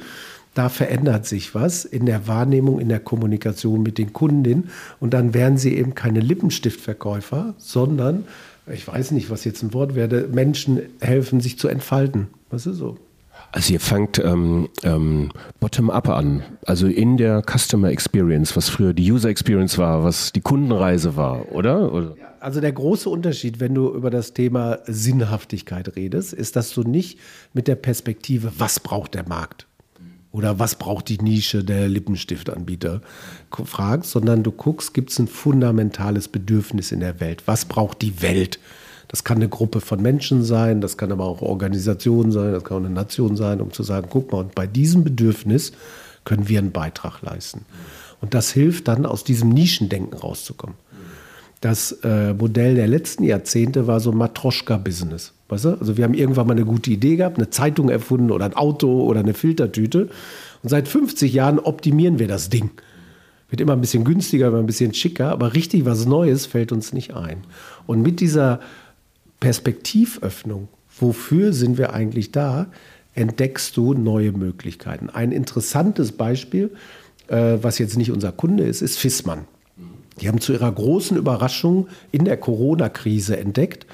da 0.54 0.68
verändert 0.68 1.26
sich 1.26 1.54
was 1.54 1.84
in 1.84 2.06
der 2.06 2.26
Wahrnehmung, 2.26 2.78
in 2.78 2.88
der 2.88 3.00
Kommunikation 3.00 3.82
mit 3.82 3.98
den 3.98 4.12
Kundinnen. 4.12 4.70
Und 5.00 5.14
dann 5.14 5.34
werden 5.34 5.56
sie 5.56 5.74
eben 5.76 5.94
keine 5.94 6.20
Lippenstiftverkäufer, 6.20 7.54
sondern, 7.58 8.24
ich 8.70 8.86
weiß 8.86 9.12
nicht, 9.12 9.30
was 9.30 9.44
jetzt 9.44 9.62
ein 9.62 9.72
Wort 9.72 9.94
wäre, 9.94 10.28
Menschen 10.28 10.80
helfen, 11.00 11.40
sich 11.40 11.58
zu 11.58 11.68
entfalten. 11.68 12.28
Was 12.50 12.66
ist 12.66 12.76
so? 12.76 12.98
Also 13.50 13.74
ihr 13.74 13.80
fangt 13.80 14.18
ähm, 14.18 14.68
ähm, 14.82 15.30
bottom-up 15.60 16.08
an, 16.08 16.42
also 16.64 16.86
in 16.86 17.18
der 17.18 17.42
Customer 17.42 17.90
Experience, 17.90 18.56
was 18.56 18.70
früher 18.70 18.94
die 18.94 19.10
User 19.10 19.28
Experience 19.28 19.76
war, 19.76 20.04
was 20.04 20.32
die 20.32 20.40
Kundenreise 20.40 21.16
war, 21.16 21.52
oder? 21.52 21.92
oder? 21.92 22.16
Also 22.40 22.60
der 22.60 22.72
große 22.72 23.08
Unterschied, 23.10 23.60
wenn 23.60 23.74
du 23.74 23.92
über 23.94 24.10
das 24.10 24.32
Thema 24.32 24.78
Sinnhaftigkeit 24.86 25.96
redest, 25.96 26.32
ist, 26.32 26.56
dass 26.56 26.72
du 26.72 26.82
nicht 26.82 27.18
mit 27.52 27.68
der 27.68 27.76
Perspektive, 27.76 28.52
was 28.56 28.80
braucht 28.80 29.14
der 29.14 29.28
Markt, 29.28 29.66
oder 30.32 30.58
was 30.58 30.76
braucht 30.76 31.08
die 31.08 31.18
Nische 31.18 31.62
der 31.62 31.88
Lippenstiftanbieter 31.88 33.02
fragst, 33.64 34.10
sondern 34.10 34.42
du 34.42 34.50
guckst, 34.50 34.94
gibt 34.94 35.10
es 35.10 35.18
ein 35.18 35.28
fundamentales 35.28 36.26
Bedürfnis 36.26 36.90
in 36.90 37.00
der 37.00 37.20
Welt? 37.20 37.42
Was 37.46 37.66
braucht 37.66 38.02
die 38.02 38.22
Welt? 38.22 38.58
Das 39.08 39.24
kann 39.24 39.36
eine 39.36 39.50
Gruppe 39.50 39.82
von 39.82 40.00
Menschen 40.00 40.42
sein, 40.42 40.80
das 40.80 40.96
kann 40.96 41.12
aber 41.12 41.26
auch 41.26 41.42
Organisationen 41.42 42.32
sein, 42.32 42.52
das 42.52 42.64
kann 42.64 42.78
auch 42.78 42.86
eine 42.86 42.94
Nation 42.94 43.36
sein, 43.36 43.60
um 43.60 43.70
zu 43.70 43.82
sagen, 43.82 44.06
guck 44.08 44.32
mal, 44.32 44.38
und 44.38 44.54
bei 44.54 44.66
diesem 44.66 45.04
Bedürfnis 45.04 45.72
können 46.24 46.48
wir 46.48 46.58
einen 46.60 46.72
Beitrag 46.72 47.20
leisten. 47.20 47.66
Und 48.22 48.32
das 48.32 48.52
hilft 48.52 48.88
dann, 48.88 49.04
aus 49.04 49.24
diesem 49.24 49.50
Nischendenken 49.50 50.18
rauszukommen. 50.18 50.76
Das 51.62 51.92
äh, 52.02 52.34
Modell 52.34 52.74
der 52.74 52.88
letzten 52.88 53.22
Jahrzehnte 53.22 53.86
war 53.86 54.00
so 54.00 54.12
Matroschka-Business. 54.12 55.32
Weißt 55.48 55.64
du? 55.64 55.68
Also 55.78 55.96
wir 55.96 56.04
haben 56.04 56.12
irgendwann 56.12 56.48
mal 56.48 56.54
eine 56.54 56.64
gute 56.64 56.90
Idee 56.90 57.16
gehabt, 57.16 57.38
eine 57.38 57.50
Zeitung 57.50 57.88
erfunden 57.88 58.30
oder 58.30 58.44
ein 58.44 58.54
Auto 58.54 59.02
oder 59.02 59.20
eine 59.20 59.32
Filtertüte. 59.32 60.08
Und 60.62 60.68
seit 60.68 60.88
50 60.88 61.32
Jahren 61.32 61.58
optimieren 61.60 62.18
wir 62.18 62.28
das 62.28 62.50
Ding. 62.50 62.70
Wird 63.48 63.60
immer 63.60 63.74
ein 63.74 63.80
bisschen 63.80 64.04
günstiger, 64.04 64.48
immer 64.48 64.58
ein 64.58 64.66
bisschen 64.66 64.92
schicker, 64.92 65.30
aber 65.30 65.54
richtig 65.54 65.84
was 65.84 66.04
Neues 66.04 66.46
fällt 66.46 66.72
uns 66.72 66.92
nicht 66.92 67.14
ein. 67.14 67.38
Und 67.86 68.02
mit 68.02 68.18
dieser 68.20 68.60
Perspektivöffnung, 69.40 70.68
wofür 70.98 71.52
sind 71.52 71.78
wir 71.78 71.94
eigentlich 71.94 72.32
da, 72.32 72.66
entdeckst 73.14 73.76
du 73.76 73.94
neue 73.94 74.32
Möglichkeiten. 74.32 75.10
Ein 75.10 75.32
interessantes 75.32 76.12
Beispiel 76.12 76.70
äh, 77.28 77.62
was 77.62 77.78
jetzt 77.78 77.96
nicht 77.96 78.10
unser 78.10 78.32
Kunde 78.32 78.64
ist, 78.64 78.82
ist 78.82 78.98
Fissmann. 78.98 79.46
Die 80.22 80.28
haben 80.28 80.40
zu 80.40 80.52
ihrer 80.52 80.70
großen 80.70 81.16
Überraschung 81.16 81.88
in 82.12 82.24
der 82.24 82.36
Corona-Krise 82.36 83.36
entdeckt, 83.36 83.86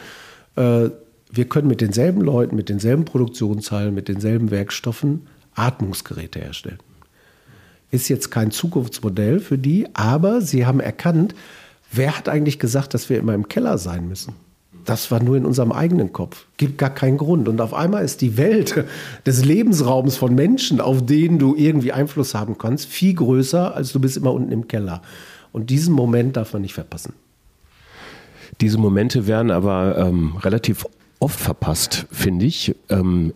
äh, 0.57 0.91
wir 1.31 1.45
können 1.45 1.69
mit 1.69 1.81
denselben 1.81 2.23
Leuten, 2.23 2.57
mit 2.57 2.69
denselben 2.69 3.05
Produktionshallen, 3.05 3.95
mit 3.95 4.09
denselben 4.09 4.51
Werkstoffen 4.51 5.27
Atmungsgeräte 5.55 6.39
herstellen. 6.39 6.79
Ist 7.91 8.09
jetzt 8.09 8.31
kein 8.31 8.51
Zukunftsmodell 8.51 9.41
für 9.41 9.59
die, 9.59 9.87
aber 9.95 10.41
sie 10.41 10.67
haben 10.67 10.81
erkannt, 10.81 11.35
wer 11.91 12.17
hat 12.17 12.29
eigentlich 12.29 12.59
gesagt, 12.59 12.95
dass 12.95 13.09
wir 13.09 13.19
immer 13.19 13.35
im 13.35 13.49
Keller 13.49 13.79
sein 13.79 14.09
müssen? 14.09 14.35
Das 14.85 15.11
war 15.11 15.23
nur 15.23 15.37
in 15.37 15.45
unserem 15.45 15.73
eigenen 15.73 16.13
Kopf. 16.13 16.47
Gibt 16.57 16.79
gar 16.79 16.91
keinen 16.91 17.19
Grund. 17.19 17.47
Und 17.47 17.61
auf 17.61 17.75
einmal 17.75 18.05
ist 18.05 18.23
die 18.23 18.39
Welt 18.39 18.85
des 19.27 19.45
Lebensraums 19.45 20.17
von 20.17 20.35
Menschen, 20.35 20.81
auf 20.81 21.05
denen 21.05 21.39
du 21.39 21.55
irgendwie 21.57 21.93
Einfluss 21.93 22.35
haben 22.35 22.57
kannst, 22.57 22.87
viel 22.87 23.15
größer, 23.15 23.75
als 23.75 23.93
du 23.93 24.01
bist 24.01 24.17
immer 24.17 24.33
unten 24.33 24.53
im 24.53 24.67
Keller. 24.69 25.03
Und 25.53 25.71
diesen 25.71 25.95
Moment 25.95 26.37
darf 26.37 26.53
man 26.53 26.63
nicht 26.63 26.75
verpassen. 26.75 27.15
Diese 28.61 28.79
Momente 28.79 29.27
werden 29.27 29.51
aber 29.51 29.97
ähm, 29.99 30.37
relativ 30.37 30.87
oft 31.21 31.39
verpasst, 31.39 32.07
finde 32.11 32.47
ich. 32.47 32.75
Ähm, 32.89 33.35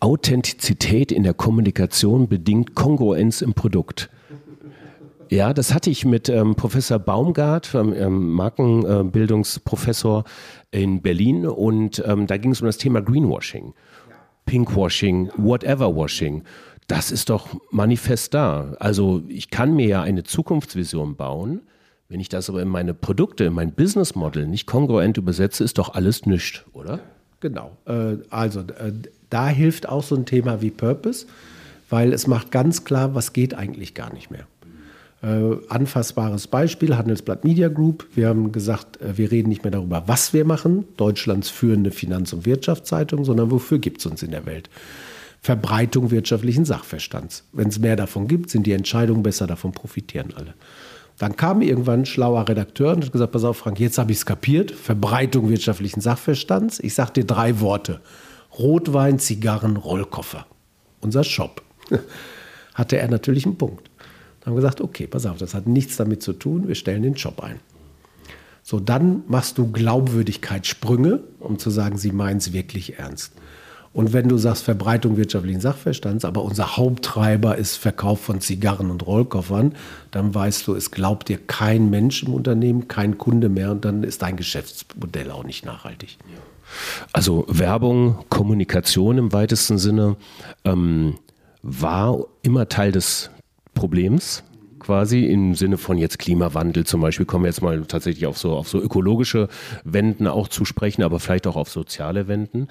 Authentizität 0.00 1.12
in 1.12 1.22
der 1.22 1.34
Kommunikation 1.34 2.28
bedingt 2.28 2.74
Kongruenz 2.74 3.40
im 3.40 3.54
Produkt. 3.54 4.10
Ja, 5.30 5.54
das 5.54 5.72
hatte 5.72 5.88
ich 5.90 6.04
mit 6.04 6.28
ähm, 6.28 6.54
Professor 6.54 6.98
Baumgart, 6.98 7.74
ähm, 7.74 7.94
ähm 7.96 8.32
Markenbildungsprofessor 8.32 10.24
in 10.70 11.00
Berlin, 11.00 11.46
und 11.46 12.02
ähm, 12.06 12.26
da 12.26 12.36
ging 12.36 12.52
es 12.52 12.60
um 12.60 12.66
das 12.66 12.76
Thema 12.76 13.00
Greenwashing, 13.00 13.72
Pinkwashing, 14.44 15.30
Whateverwashing. 15.36 16.42
Das 16.86 17.10
ist 17.10 17.30
doch 17.30 17.48
manifest 17.70 18.34
da. 18.34 18.76
Also 18.78 19.22
ich 19.28 19.50
kann 19.50 19.74
mir 19.74 19.86
ja 19.86 20.02
eine 20.02 20.24
Zukunftsvision 20.24 21.16
bauen. 21.16 21.62
Wenn 22.08 22.20
ich 22.20 22.28
das 22.28 22.50
aber 22.50 22.60
in 22.60 22.68
meine 22.68 22.92
Produkte, 22.92 23.44
in 23.44 23.54
mein 23.54 23.72
Business 23.72 24.14
Model 24.14 24.46
nicht 24.46 24.66
kongruent 24.66 25.16
übersetze, 25.16 25.64
ist 25.64 25.78
doch 25.78 25.94
alles 25.94 26.26
nichts, 26.26 26.62
oder? 26.74 27.00
Genau. 27.40 27.76
Äh, 27.86 28.16
also 28.28 28.60
äh, 28.60 28.92
da 29.30 29.48
hilft 29.48 29.88
auch 29.88 30.02
so 30.02 30.14
ein 30.14 30.26
Thema 30.26 30.60
wie 30.60 30.70
Purpose, 30.70 31.26
weil 31.88 32.12
es 32.12 32.26
macht 32.26 32.50
ganz 32.50 32.84
klar, 32.84 33.14
was 33.14 33.32
geht 33.32 33.54
eigentlich 33.54 33.94
gar 33.94 34.12
nicht 34.12 34.30
mehr. 34.30 34.46
Äh, 35.22 35.56
anfassbares 35.70 36.46
Beispiel, 36.46 36.96
Handelsblatt 36.96 37.44
Media 37.44 37.68
Group. 37.68 38.06
Wir 38.14 38.28
haben 38.28 38.52
gesagt, 38.52 38.98
wir 39.00 39.30
reden 39.30 39.48
nicht 39.48 39.64
mehr 39.64 39.70
darüber, 39.70 40.04
was 40.06 40.34
wir 40.34 40.44
machen, 40.44 40.84
Deutschlands 40.98 41.48
führende 41.48 41.90
Finanz- 41.90 42.34
und 42.34 42.44
Wirtschaftszeitung, 42.44 43.24
sondern 43.24 43.50
wofür 43.50 43.78
gibt 43.78 44.00
es 44.00 44.06
uns 44.06 44.22
in 44.22 44.32
der 44.32 44.44
Welt. 44.44 44.68
Verbreitung 45.44 46.10
wirtschaftlichen 46.10 46.64
Sachverstands. 46.64 47.44
Wenn 47.52 47.68
es 47.68 47.78
mehr 47.78 47.96
davon 47.96 48.28
gibt, 48.28 48.48
sind 48.48 48.66
die 48.66 48.72
Entscheidungen 48.72 49.22
besser, 49.22 49.46
davon 49.46 49.72
profitieren 49.72 50.32
alle. 50.34 50.54
Dann 51.18 51.36
kam 51.36 51.60
irgendwann 51.60 52.00
ein 52.00 52.06
schlauer 52.06 52.48
Redakteur 52.48 52.94
und 52.94 53.04
hat 53.04 53.12
gesagt, 53.12 53.32
pass 53.32 53.44
auf 53.44 53.58
Frank, 53.58 53.78
jetzt 53.78 53.98
habe 53.98 54.10
ich 54.10 54.18
es 54.18 54.24
kapiert, 54.24 54.70
Verbreitung 54.70 55.50
wirtschaftlichen 55.50 56.00
Sachverstands. 56.00 56.80
Ich 56.80 56.94
sage 56.94 57.12
dir 57.12 57.24
drei 57.26 57.60
Worte. 57.60 58.00
Rotwein, 58.58 59.18
Zigarren, 59.18 59.76
Rollkoffer. 59.76 60.46
Unser 61.02 61.24
Shop. 61.24 61.60
Hatte 62.74 62.96
er 62.96 63.08
natürlich 63.08 63.44
einen 63.44 63.58
Punkt. 63.58 63.90
Dann 64.40 64.46
haben 64.46 64.54
wir 64.54 64.62
gesagt, 64.62 64.80
okay, 64.80 65.06
pass 65.06 65.26
auf, 65.26 65.36
das 65.36 65.52
hat 65.52 65.66
nichts 65.66 65.98
damit 65.98 66.22
zu 66.22 66.32
tun, 66.32 66.68
wir 66.68 66.74
stellen 66.74 67.02
den 67.02 67.14
Job 67.14 67.42
ein. 67.42 67.60
So, 68.62 68.80
dann 68.80 69.24
machst 69.28 69.58
du 69.58 69.70
Glaubwürdigkeitssprünge, 69.70 71.20
um 71.38 71.58
zu 71.58 71.68
sagen, 71.68 71.98
sie 71.98 72.12
meinen 72.12 72.38
es 72.38 72.54
wirklich 72.54 72.98
ernst. 72.98 73.34
Und 73.94 74.12
wenn 74.12 74.28
du 74.28 74.36
sagst 74.36 74.64
Verbreitung 74.64 75.16
wirtschaftlichen 75.16 75.60
Sachverstands, 75.60 76.24
aber 76.24 76.42
unser 76.42 76.76
Haupttreiber 76.76 77.56
ist 77.56 77.76
Verkauf 77.76 78.20
von 78.20 78.40
Zigarren 78.40 78.90
und 78.90 79.06
Rollkoffern, 79.06 79.72
dann 80.10 80.34
weißt 80.34 80.66
du, 80.66 80.74
es 80.74 80.90
glaubt 80.90 81.28
dir 81.28 81.38
kein 81.38 81.90
Mensch 81.90 82.24
im 82.24 82.34
Unternehmen, 82.34 82.88
kein 82.88 83.18
Kunde 83.18 83.48
mehr 83.48 83.70
und 83.70 83.84
dann 83.84 84.02
ist 84.02 84.22
dein 84.22 84.36
Geschäftsmodell 84.36 85.30
auch 85.30 85.44
nicht 85.44 85.64
nachhaltig. 85.64 86.18
Also 87.12 87.46
Werbung, 87.48 88.24
Kommunikation 88.30 89.16
im 89.16 89.32
weitesten 89.32 89.78
Sinne 89.78 90.16
ähm, 90.64 91.14
war 91.62 92.18
immer 92.42 92.68
Teil 92.68 92.90
des 92.90 93.30
Problems 93.74 94.42
quasi 94.80 95.24
im 95.24 95.54
Sinne 95.54 95.78
von 95.78 95.96
jetzt 95.96 96.18
Klimawandel 96.18 96.84
zum 96.84 97.00
Beispiel, 97.00 97.24
kommen 97.24 97.44
wir 97.44 97.48
jetzt 97.48 97.62
mal 97.62 97.86
tatsächlich 97.86 98.26
auf 98.26 98.36
so, 98.36 98.52
auf 98.52 98.68
so 98.68 98.78
ökologische 98.80 99.48
Wenden 99.84 100.26
auch 100.26 100.48
zu 100.48 100.66
sprechen, 100.66 101.02
aber 101.02 101.20
vielleicht 101.20 101.46
auch 101.46 101.56
auf 101.56 101.70
soziale 101.70 102.28
Wenden. 102.28 102.68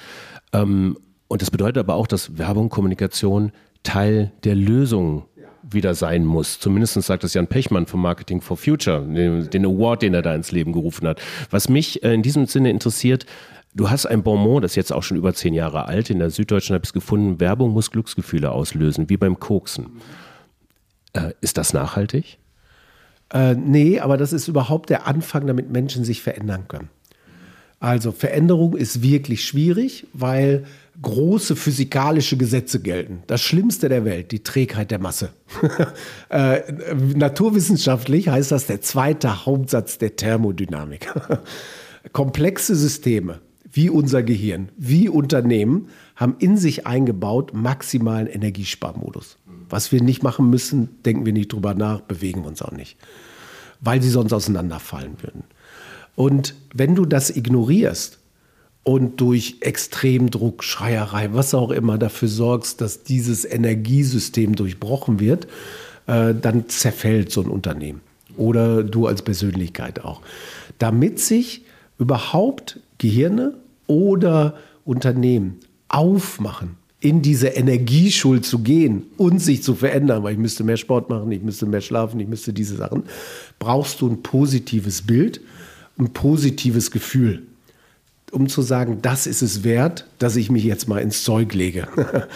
Ähm, 0.51 0.97
und 1.27 1.41
das 1.41 1.51
bedeutet 1.51 1.77
aber 1.77 1.95
auch, 1.95 2.07
dass 2.07 2.37
Werbung, 2.37 2.69
Kommunikation 2.69 3.51
Teil 3.83 4.31
der 4.43 4.55
Lösung 4.55 5.25
wieder 5.61 5.93
sein 5.95 6.25
muss. 6.25 6.59
Zumindest 6.59 7.01
sagt 7.01 7.23
das 7.23 7.33
Jan 7.33 7.47
Pechmann 7.47 7.85
vom 7.85 8.01
Marketing 8.01 8.41
for 8.41 8.57
Future, 8.57 9.01
den, 9.01 9.49
den 9.49 9.65
Award, 9.65 10.01
den 10.01 10.13
er 10.13 10.21
da 10.21 10.35
ins 10.35 10.51
Leben 10.51 10.73
gerufen 10.73 11.07
hat. 11.07 11.21
Was 11.49 11.69
mich 11.69 12.03
äh, 12.03 12.13
in 12.13 12.21
diesem 12.21 12.45
Sinne 12.45 12.69
interessiert, 12.69 13.25
Du 13.75 13.89
hast 13.89 14.05
ein 14.05 14.21
Bonbon, 14.21 14.61
das 14.61 14.73
ist 14.73 14.75
jetzt 14.75 14.93
auch 14.93 15.01
schon 15.01 15.17
über 15.17 15.33
zehn 15.33 15.55
Jahre 15.55 15.85
alt. 15.85 16.11
In 16.11 16.19
der 16.19 16.29
Süddeutschen 16.29 16.75
habe 16.75 16.83
ich 16.83 16.89
es 16.89 16.93
gefunden. 16.93 17.39
Werbung 17.39 17.71
muss 17.71 17.89
Glücksgefühle 17.89 18.51
auslösen, 18.51 19.09
wie 19.09 19.17
beim 19.17 19.39
Koksen. 19.39 19.87
Äh, 21.13 21.31
ist 21.41 21.57
das 21.57 21.73
nachhaltig? 21.73 22.37
Äh, 23.33 23.55
nee, 23.55 23.99
aber 23.99 24.17
das 24.17 24.31
ist 24.31 24.47
überhaupt 24.47 24.91
der 24.91 25.07
Anfang, 25.07 25.47
damit 25.47 25.71
Menschen 25.71 26.03
sich 26.03 26.21
verändern 26.21 26.67
können. 26.67 26.89
Also 27.83 28.13
Veränderung 28.13 28.77
ist 28.77 29.01
wirklich 29.01 29.43
schwierig, 29.43 30.07
weil 30.13 30.63
große 31.01 31.57
physikalische 31.57 32.37
Gesetze 32.37 32.79
gelten. 32.79 33.23
Das 33.27 33.41
Schlimmste 33.41 33.89
der 33.89 34.05
Welt, 34.05 34.31
die 34.31 34.41
Trägheit 34.41 34.89
der 34.89 34.99
Masse. 34.99 35.31
äh, 36.29 36.61
naturwissenschaftlich 37.13 38.29
heißt 38.29 38.53
das 38.53 38.67
der 38.67 38.79
zweite 38.79 39.45
Hauptsatz 39.45 39.97
der 39.97 40.15
Thermodynamik. 40.15 41.13
Komplexe 42.13 42.73
Systeme 42.73 43.41
wie 43.69 43.89
unser 43.89 44.23
Gehirn, 44.23 44.69
wie 44.77 45.09
Unternehmen 45.09 45.89
haben 46.15 46.35
in 46.39 46.55
sich 46.55 46.87
eingebaut 46.87 47.53
maximalen 47.53 48.27
Energiesparmodus. 48.27 49.39
Was 49.67 49.91
wir 49.91 50.01
nicht 50.01 50.23
machen 50.23 50.49
müssen, 50.49 51.01
denken 51.03 51.25
wir 51.25 51.33
nicht 51.33 51.51
drüber 51.51 51.73
nach, 51.73 51.99
bewegen 51.99 52.43
wir 52.43 52.47
uns 52.47 52.61
auch 52.61 52.71
nicht, 52.71 52.95
weil 53.81 54.01
sie 54.01 54.09
sonst 54.09 54.31
auseinanderfallen 54.31 55.17
würden. 55.21 55.43
Und 56.15 56.55
wenn 56.73 56.95
du 56.95 57.05
das 57.05 57.35
ignorierst 57.35 58.19
und 58.83 59.19
durch 59.21 59.57
Extremdruck, 59.61 60.63
Schreierei, 60.63 61.29
was 61.33 61.53
auch 61.53 61.71
immer 61.71 61.97
dafür 61.97 62.27
sorgst, 62.27 62.81
dass 62.81 63.03
dieses 63.03 63.45
Energiesystem 63.45 64.55
durchbrochen 64.55 65.19
wird, 65.19 65.47
äh, 66.07 66.33
dann 66.33 66.69
zerfällt 66.69 67.31
so 67.31 67.41
ein 67.41 67.47
Unternehmen. 67.49 68.01
Oder 68.35 68.83
du 68.83 69.07
als 69.07 69.21
Persönlichkeit 69.21 70.03
auch. 70.03 70.21
Damit 70.79 71.19
sich 71.19 71.63
überhaupt 71.97 72.79
Gehirne 72.97 73.53
oder 73.87 74.57
Unternehmen 74.85 75.59
aufmachen, 75.87 76.77
in 76.99 77.21
diese 77.21 77.49
Energieschuld 77.49 78.45
zu 78.45 78.59
gehen 78.59 79.03
und 79.17 79.39
sich 79.39 79.61
zu 79.61 79.75
verändern, 79.75 80.23
weil 80.23 80.33
ich 80.33 80.39
müsste 80.39 80.63
mehr 80.63 80.77
Sport 80.77 81.09
machen, 81.09 81.31
ich 81.31 81.41
müsste 81.41 81.65
mehr 81.65 81.81
schlafen, 81.81 82.19
ich 82.19 82.27
müsste 82.27 82.53
diese 82.53 82.77
Sachen, 82.77 83.03
brauchst 83.59 84.01
du 84.01 84.07
ein 84.07 84.23
positives 84.23 85.01
Bild, 85.01 85.41
ein 85.97 86.11
positives 86.13 86.91
Gefühl, 86.91 87.43
um 88.31 88.49
zu 88.49 88.61
sagen, 88.61 88.99
das 89.01 89.27
ist 89.27 89.41
es 89.41 89.63
wert, 89.63 90.07
dass 90.19 90.35
ich 90.35 90.49
mich 90.49 90.63
jetzt 90.63 90.87
mal 90.87 90.99
ins 90.99 91.23
Zeug 91.23 91.53
lege. 91.53 91.87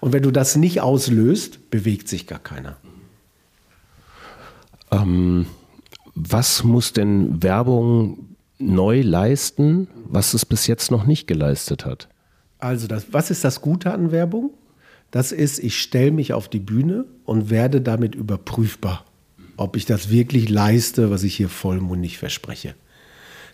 und 0.00 0.12
wenn 0.12 0.22
du 0.22 0.30
das 0.30 0.56
nicht 0.56 0.80
auslöst, 0.80 1.70
bewegt 1.70 2.08
sich 2.08 2.26
gar 2.26 2.40
keiner. 2.40 2.76
Ähm, 4.90 5.46
was 6.14 6.64
muss 6.64 6.92
denn 6.92 7.42
Werbung 7.42 8.36
neu 8.58 9.02
leisten, 9.02 9.88
was 10.06 10.34
es 10.34 10.46
bis 10.46 10.66
jetzt 10.66 10.90
noch 10.90 11.06
nicht 11.06 11.26
geleistet 11.26 11.84
hat? 11.84 12.08
Also, 12.58 12.86
das, 12.86 13.12
was 13.12 13.30
ist 13.30 13.44
das 13.44 13.60
Gute 13.60 13.92
an 13.92 14.10
Werbung? 14.10 14.50
Das 15.10 15.32
ist, 15.32 15.58
ich 15.58 15.80
stelle 15.80 16.10
mich 16.10 16.32
auf 16.32 16.48
die 16.48 16.60
Bühne 16.60 17.04
und 17.24 17.50
werde 17.50 17.80
damit 17.80 18.14
überprüfbar, 18.14 19.04
ob 19.56 19.76
ich 19.76 19.86
das 19.86 20.10
wirklich 20.10 20.48
leiste, 20.48 21.10
was 21.10 21.22
ich 21.22 21.36
hier 21.36 21.48
vollmundig 21.48 22.18
verspreche. 22.18 22.74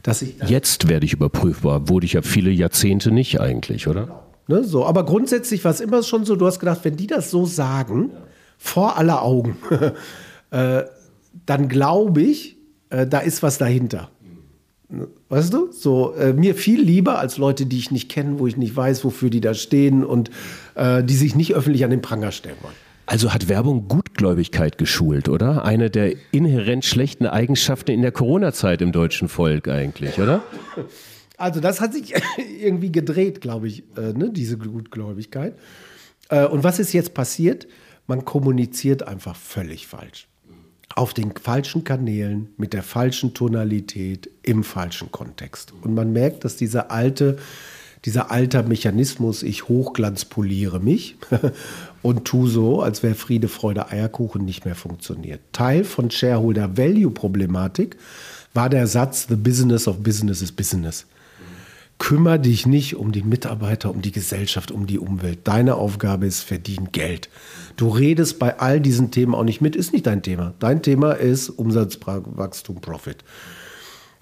Dass 0.02 0.22
ich 0.22 0.36
Jetzt 0.46 0.88
werde 0.88 1.06
ich 1.06 1.12
überprüfbar. 1.12 1.88
Wurde 1.88 2.06
ich 2.06 2.14
ja 2.14 2.22
viele 2.22 2.50
Jahrzehnte 2.50 3.10
nicht 3.10 3.40
eigentlich, 3.40 3.86
oder? 3.88 4.24
Ne, 4.48 4.64
so, 4.64 4.84
aber 4.84 5.04
grundsätzlich 5.04 5.64
war 5.64 5.70
es 5.70 5.80
immer 5.80 6.02
schon 6.02 6.24
so, 6.24 6.34
du 6.34 6.46
hast 6.46 6.58
gedacht, 6.58 6.80
wenn 6.82 6.96
die 6.96 7.06
das 7.06 7.30
so 7.30 7.46
sagen, 7.46 8.10
vor 8.58 8.96
aller 8.96 9.22
Augen, 9.22 9.56
äh, 10.50 10.82
dann 11.46 11.68
glaube 11.68 12.22
ich, 12.22 12.56
äh, 12.90 13.06
da 13.06 13.20
ist 13.20 13.42
was 13.42 13.58
dahinter. 13.58 14.10
Weißt 15.28 15.52
du? 15.54 15.70
So, 15.70 16.14
äh, 16.14 16.32
mir 16.32 16.56
viel 16.56 16.80
lieber 16.80 17.20
als 17.20 17.38
Leute, 17.38 17.64
die 17.64 17.78
ich 17.78 17.92
nicht 17.92 18.08
kenne, 18.08 18.40
wo 18.40 18.48
ich 18.48 18.56
nicht 18.56 18.74
weiß, 18.74 19.04
wofür 19.04 19.30
die 19.30 19.40
da 19.40 19.54
stehen 19.54 20.04
und 20.04 20.30
äh, 20.74 21.04
die 21.04 21.14
sich 21.14 21.36
nicht 21.36 21.54
öffentlich 21.54 21.84
an 21.84 21.90
den 21.90 22.02
Pranger 22.02 22.32
stellen 22.32 22.56
wollen. 22.62 22.74
Also 23.10 23.34
hat 23.34 23.48
Werbung 23.48 23.88
Gutgläubigkeit 23.88 24.78
geschult, 24.78 25.28
oder? 25.28 25.64
Eine 25.64 25.90
der 25.90 26.14
inhärent 26.30 26.84
schlechten 26.84 27.26
Eigenschaften 27.26 27.90
in 27.90 28.02
der 28.02 28.12
Corona-Zeit 28.12 28.80
im 28.82 28.92
deutschen 28.92 29.28
Volk 29.28 29.66
eigentlich, 29.66 30.20
oder? 30.20 30.44
Also 31.36 31.58
das 31.58 31.80
hat 31.80 31.92
sich 31.92 32.14
irgendwie 32.60 32.92
gedreht, 32.92 33.40
glaube 33.40 33.66
ich, 33.66 33.82
äh, 33.96 34.12
ne, 34.12 34.30
diese 34.30 34.56
Gutgläubigkeit. 34.58 35.58
Äh, 36.28 36.46
und 36.46 36.62
was 36.62 36.78
ist 36.78 36.92
jetzt 36.92 37.12
passiert? 37.12 37.66
Man 38.06 38.24
kommuniziert 38.24 39.02
einfach 39.02 39.34
völlig 39.34 39.88
falsch. 39.88 40.28
Auf 40.94 41.12
den 41.12 41.32
falschen 41.34 41.82
Kanälen, 41.82 42.50
mit 42.58 42.72
der 42.72 42.84
falschen 42.84 43.34
Tonalität, 43.34 44.30
im 44.44 44.62
falschen 44.62 45.10
Kontext. 45.10 45.72
Und 45.82 45.94
man 45.94 46.12
merkt, 46.12 46.44
dass 46.44 46.56
dieser 46.56 46.92
alte, 46.92 47.38
dieser 48.04 48.30
alte 48.30 48.62
Mechanismus, 48.62 49.42
ich 49.42 49.68
hochglanzpoliere 49.68 50.80
mich 50.80 51.16
und 52.02 52.24
tu 52.24 52.46
so, 52.46 52.80
als 52.80 53.02
wäre 53.02 53.14
Friede, 53.14 53.48
Freude, 53.48 53.90
Eierkuchen 53.90 54.44
nicht 54.44 54.64
mehr 54.64 54.74
funktioniert. 54.74 55.40
Teil 55.52 55.84
von 55.84 56.10
Shareholder 56.10 56.76
Value 56.76 57.10
Problematik 57.10 57.96
war 58.54 58.68
der 58.68 58.86
Satz, 58.86 59.26
The 59.28 59.36
Business 59.36 59.86
of 59.86 60.02
Business 60.02 60.40
is 60.40 60.52
Business. 60.52 61.06
Kümmer 61.98 62.38
dich 62.38 62.66
nicht 62.66 62.96
um 62.96 63.12
die 63.12 63.22
Mitarbeiter, 63.22 63.90
um 63.90 64.00
die 64.00 64.10
Gesellschaft, 64.10 64.72
um 64.72 64.86
die 64.86 64.98
Umwelt. 64.98 65.40
Deine 65.44 65.74
Aufgabe 65.74 66.24
ist, 66.24 66.40
verdien 66.40 66.92
Geld. 66.92 67.28
Du 67.76 67.90
redest 67.90 68.38
bei 68.38 68.58
all 68.58 68.80
diesen 68.80 69.10
Themen 69.10 69.34
auch 69.34 69.44
nicht 69.44 69.60
mit, 69.60 69.76
ist 69.76 69.92
nicht 69.92 70.06
dein 70.06 70.22
Thema. 70.22 70.54
Dein 70.60 70.82
Thema 70.82 71.12
ist 71.12 71.50
Umsatzwachstum, 71.50 72.80
Profit. 72.80 73.18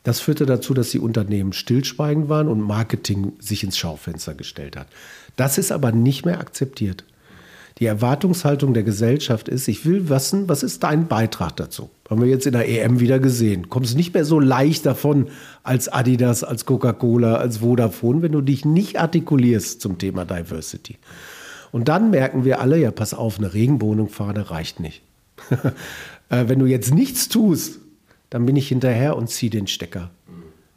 Das 0.09 0.21
führte 0.21 0.47
dazu, 0.47 0.73
dass 0.73 0.89
die 0.89 1.01
Unternehmen 1.01 1.53
stillschweigend 1.53 2.31
waren 2.31 2.49
und 2.49 2.63
Marketing 2.63 3.35
sich 3.41 3.63
ins 3.63 3.77
Schaufenster 3.77 4.33
gestellt 4.33 4.75
hat. 4.75 4.87
Das 5.37 5.59
ist 5.59 5.71
aber 5.71 5.93
nicht 5.93 6.25
mehr 6.25 6.41
akzeptiert. 6.41 7.05
Die 7.79 7.85
Erwartungshaltung 7.85 8.73
der 8.73 8.85
Gesellschaft 8.85 9.51
ist, 9.51 9.69
ich 9.69 9.85
will 9.85 10.09
wissen, 10.09 10.49
was 10.49 10.63
ist 10.63 10.83
dein 10.83 11.09
Beitrag 11.09 11.57
dazu? 11.57 11.91
Haben 12.09 12.23
wir 12.23 12.29
jetzt 12.29 12.47
in 12.47 12.55
der 12.55 12.67
EM 12.67 13.01
wieder 13.01 13.19
gesehen. 13.19 13.69
Kommst 13.69 13.99
nicht 13.99 14.15
mehr 14.15 14.25
so 14.25 14.41
leicht 14.41 14.87
davon 14.87 15.27
als 15.63 15.91
Adidas, 15.91 16.43
als 16.43 16.65
Coca-Cola, 16.65 17.35
als 17.35 17.59
Vodafone, 17.59 18.23
wenn 18.23 18.33
du 18.33 18.41
dich 18.41 18.65
nicht 18.65 18.99
artikulierst 18.99 19.83
zum 19.83 19.99
Thema 19.99 20.25
Diversity. 20.25 20.97
Und 21.71 21.89
dann 21.89 22.09
merken 22.09 22.47
wir 22.47 22.63
alle, 22.63 22.79
ja, 22.79 22.93
pass 22.93 23.13
auf, 23.13 23.37
eine 23.37 23.53
Regenbogenfahne 23.53 24.51
reicht 24.51 24.81
nicht. 24.81 25.03
Äh, 26.31 26.47
wenn 26.49 26.59
du 26.59 26.67
jetzt 26.67 26.93
nichts 26.93 27.31
tust, 27.31 27.79
dann 28.31 28.47
bin 28.47 28.57
ich 28.57 28.69
hinterher 28.69 29.17
und 29.17 29.29
zieh 29.29 29.51
den 29.51 29.67
Stecker. 29.67 30.11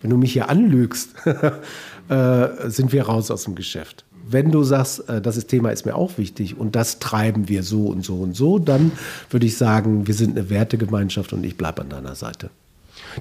Wenn 0.01 0.09
du 0.09 0.17
mich 0.17 0.33
hier 0.33 0.49
anlügst, 0.49 1.15
äh, 2.09 2.47
sind 2.69 2.91
wir 2.91 3.03
raus 3.03 3.29
aus 3.31 3.43
dem 3.43 3.55
Geschäft 3.55 4.05
wenn 4.31 4.51
du 4.51 4.63
sagst, 4.63 5.07
äh, 5.09 5.21
das 5.21 5.45
Thema 5.47 5.71
ist 5.71 5.85
mir 5.85 5.95
auch 5.95 6.17
wichtig 6.17 6.57
und 6.57 6.75
das 6.75 6.99
treiben 6.99 7.49
wir 7.49 7.63
so 7.63 7.87
und 7.87 8.05
so 8.05 8.15
und 8.15 8.35
so, 8.35 8.59
dann 8.59 8.91
würde 9.29 9.45
ich 9.45 9.57
sagen, 9.57 10.07
wir 10.07 10.13
sind 10.13 10.37
eine 10.37 10.49
Wertegemeinschaft 10.49 11.33
und 11.33 11.43
ich 11.43 11.57
bleibe 11.57 11.81
an 11.81 11.89
deiner 11.89 12.15
Seite. 12.15 12.49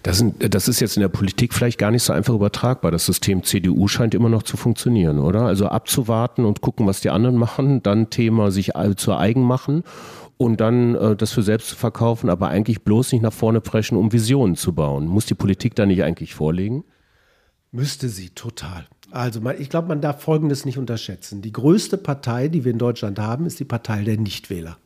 Das, 0.04 0.18
sind, 0.18 0.54
das, 0.54 0.68
ist 0.68 0.78
jetzt 0.78 0.96
in 0.96 1.00
der 1.00 1.08
Politik 1.08 1.52
vielleicht 1.52 1.78
gar 1.78 1.90
nicht 1.90 2.04
so 2.04 2.12
einfach 2.12 2.34
übertragbar. 2.34 2.92
Das 2.92 3.06
System 3.06 3.42
CDU 3.42 3.88
scheint 3.88 4.14
immer 4.14 4.28
noch 4.28 4.44
zu 4.44 4.56
funktionieren, 4.56 5.18
oder? 5.18 5.42
Also 5.42 5.66
abzuwarten 5.66 6.44
und 6.44 6.60
gucken, 6.60 6.86
was 6.86 7.00
die 7.00 7.10
anderen 7.10 7.36
machen, 7.36 7.82
dann 7.82 8.08
Thema 8.08 8.52
sich 8.52 8.72
zu 8.96 9.16
eigen 9.16 9.42
machen 9.42 9.82
und 10.40 10.58
dann 10.58 10.94
äh, 10.94 11.16
das 11.16 11.32
für 11.32 11.42
selbst 11.42 11.68
zu 11.68 11.76
verkaufen, 11.76 12.30
aber 12.30 12.48
eigentlich 12.48 12.82
bloß 12.82 13.12
nicht 13.12 13.20
nach 13.20 13.32
vorne 13.32 13.60
preschen, 13.60 13.98
um 13.98 14.10
Visionen 14.10 14.56
zu 14.56 14.74
bauen. 14.74 15.06
Muss 15.06 15.26
die 15.26 15.34
Politik 15.34 15.74
da 15.74 15.84
nicht 15.84 16.02
eigentlich 16.02 16.34
vorlegen? 16.34 16.82
Müsste 17.72 18.08
sie, 18.08 18.30
total. 18.30 18.86
Also 19.10 19.42
ich 19.50 19.68
glaube, 19.68 19.88
man 19.88 20.00
darf 20.00 20.22
Folgendes 20.22 20.64
nicht 20.64 20.78
unterschätzen. 20.78 21.42
Die 21.42 21.52
größte 21.52 21.98
Partei, 21.98 22.48
die 22.48 22.64
wir 22.64 22.72
in 22.72 22.78
Deutschland 22.78 23.18
haben, 23.18 23.44
ist 23.44 23.60
die 23.60 23.66
Partei 23.66 24.02
der 24.02 24.16
Nichtwähler. 24.16 24.78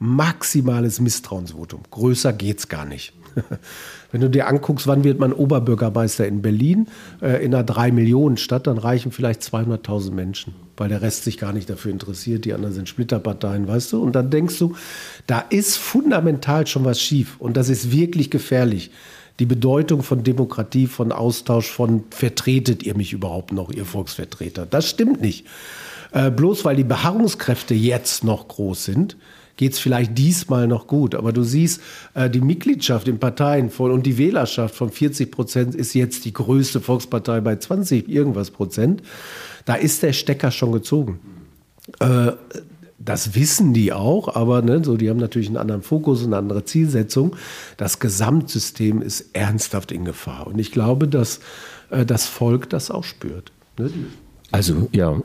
Maximales 0.00 0.98
Misstrauensvotum. 0.98 1.82
Größer 1.92 2.32
geht's 2.32 2.68
gar 2.68 2.84
nicht. 2.84 3.12
Wenn 4.12 4.20
du 4.20 4.30
dir 4.30 4.46
anguckst, 4.46 4.86
wann 4.86 5.04
wird 5.04 5.18
man 5.18 5.32
Oberbürgermeister 5.32 6.26
in 6.26 6.42
Berlin, 6.42 6.88
äh, 7.20 7.44
in 7.44 7.54
einer 7.54 7.66
3-Millionen-Stadt, 7.66 8.66
dann 8.66 8.78
reichen 8.78 9.12
vielleicht 9.12 9.42
200.000 9.42 10.12
Menschen, 10.12 10.54
weil 10.76 10.88
der 10.88 11.02
Rest 11.02 11.24
sich 11.24 11.38
gar 11.38 11.52
nicht 11.52 11.68
dafür 11.68 11.90
interessiert. 11.90 12.44
Die 12.44 12.52
anderen 12.52 12.74
sind 12.74 12.88
Splitterparteien, 12.88 13.66
weißt 13.66 13.92
du? 13.92 14.02
Und 14.02 14.14
dann 14.14 14.30
denkst 14.30 14.58
du, 14.58 14.74
da 15.26 15.40
ist 15.50 15.76
fundamental 15.76 16.66
schon 16.66 16.84
was 16.84 17.00
schief 17.00 17.36
und 17.38 17.56
das 17.56 17.68
ist 17.68 17.90
wirklich 17.90 18.30
gefährlich 18.30 18.90
die 19.40 19.46
Bedeutung 19.46 20.02
von 20.02 20.22
Demokratie, 20.22 20.86
von 20.86 21.10
Austausch, 21.10 21.68
von 21.68 22.04
vertretet 22.10 22.82
ihr 22.84 22.96
mich 22.96 23.12
überhaupt 23.12 23.52
noch, 23.52 23.72
ihr 23.72 23.84
Volksvertreter. 23.84 24.66
Das 24.66 24.88
stimmt 24.88 25.20
nicht. 25.20 25.46
Äh, 26.12 26.30
bloß 26.30 26.64
weil 26.64 26.76
die 26.76 26.84
Beharrungskräfte 26.84 27.74
jetzt 27.74 28.22
noch 28.22 28.46
groß 28.46 28.84
sind, 28.84 29.16
geht 29.56 29.72
es 29.72 29.78
vielleicht 29.78 30.16
diesmal 30.18 30.66
noch 30.66 30.86
gut. 30.86 31.14
Aber 31.14 31.32
du 31.32 31.42
siehst, 31.42 31.80
äh, 32.14 32.28
die 32.28 32.40
Mitgliedschaft 32.40 33.08
in 33.08 33.18
Parteien 33.18 33.70
von, 33.70 33.90
und 33.90 34.04
die 34.04 34.18
Wählerschaft 34.18 34.74
von 34.74 34.90
40 34.90 35.30
Prozent 35.30 35.74
ist 35.74 35.94
jetzt 35.94 36.24
die 36.24 36.32
größte 36.32 36.80
Volkspartei 36.80 37.40
bei 37.40 37.56
20 37.56 38.08
irgendwas 38.08 38.50
Prozent. 38.50 39.02
Da 39.64 39.74
ist 39.74 40.02
der 40.02 40.12
Stecker 40.12 40.50
schon 40.50 40.72
gezogen. 40.72 41.20
Äh, 42.00 42.32
das 42.98 43.34
wissen 43.34 43.74
die 43.74 43.92
auch, 43.92 44.34
aber 44.34 44.62
ne, 44.62 44.82
so, 44.82 44.96
die 44.96 45.10
haben 45.10 45.18
natürlich 45.18 45.48
einen 45.48 45.58
anderen 45.58 45.82
Fokus, 45.82 46.24
eine 46.24 46.38
andere 46.38 46.64
Zielsetzung. 46.64 47.36
Das 47.76 47.98
Gesamtsystem 47.98 49.02
ist 49.02 49.30
ernsthaft 49.34 49.92
in 49.92 50.04
Gefahr. 50.04 50.46
Und 50.46 50.58
ich 50.58 50.72
glaube, 50.72 51.06
dass 51.06 51.40
äh, 51.90 52.06
das 52.06 52.26
Volk 52.26 52.70
das 52.70 52.90
auch 52.90 53.04
spürt. 53.04 53.52
Ne? 53.78 53.90
Also, 54.54 54.88
ja. 54.92 55.20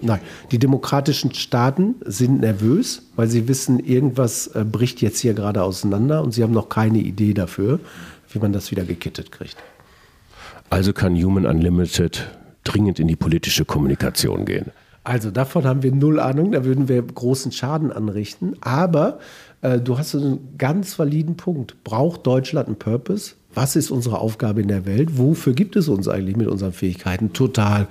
Nein, 0.00 0.20
die 0.50 0.58
demokratischen 0.58 1.32
Staaten 1.32 1.94
sind 2.04 2.40
nervös, 2.40 3.02
weil 3.14 3.28
sie 3.28 3.46
wissen, 3.46 3.78
irgendwas 3.78 4.48
äh, 4.48 4.64
bricht 4.64 5.00
jetzt 5.02 5.20
hier 5.20 5.34
gerade 5.34 5.62
auseinander 5.62 6.20
und 6.20 6.32
sie 6.32 6.42
haben 6.42 6.52
noch 6.52 6.68
keine 6.68 6.98
Idee 6.98 7.32
dafür, 7.32 7.78
wie 8.32 8.40
man 8.40 8.52
das 8.52 8.72
wieder 8.72 8.82
gekittet 8.82 9.30
kriegt. 9.30 9.56
Also 10.68 10.92
kann 10.92 11.14
Human 11.14 11.46
Unlimited 11.46 12.28
dringend 12.64 12.98
in 12.98 13.06
die 13.06 13.14
politische 13.14 13.64
Kommunikation 13.64 14.46
gehen. 14.46 14.72
Also 15.04 15.30
davon 15.30 15.64
haben 15.64 15.84
wir 15.84 15.92
null 15.92 16.18
Ahnung, 16.18 16.50
da 16.50 16.64
würden 16.64 16.88
wir 16.88 17.02
großen 17.02 17.52
Schaden 17.52 17.92
anrichten. 17.92 18.56
Aber 18.62 19.20
äh, 19.60 19.78
du 19.78 19.96
hast 19.96 20.16
einen 20.16 20.58
ganz 20.58 20.98
validen 20.98 21.36
Punkt. 21.36 21.84
Braucht 21.84 22.26
Deutschland 22.26 22.66
einen 22.66 22.78
Purpose? 22.80 23.34
Was 23.54 23.76
ist 23.76 23.90
unsere 23.90 24.18
Aufgabe 24.18 24.62
in 24.62 24.68
der 24.68 24.86
Welt? 24.86 25.18
Wofür 25.18 25.52
gibt 25.52 25.76
es 25.76 25.88
uns 25.88 26.08
eigentlich 26.08 26.36
mit 26.36 26.48
unseren 26.48 26.72
Fähigkeiten? 26.72 27.32
Total. 27.32 27.86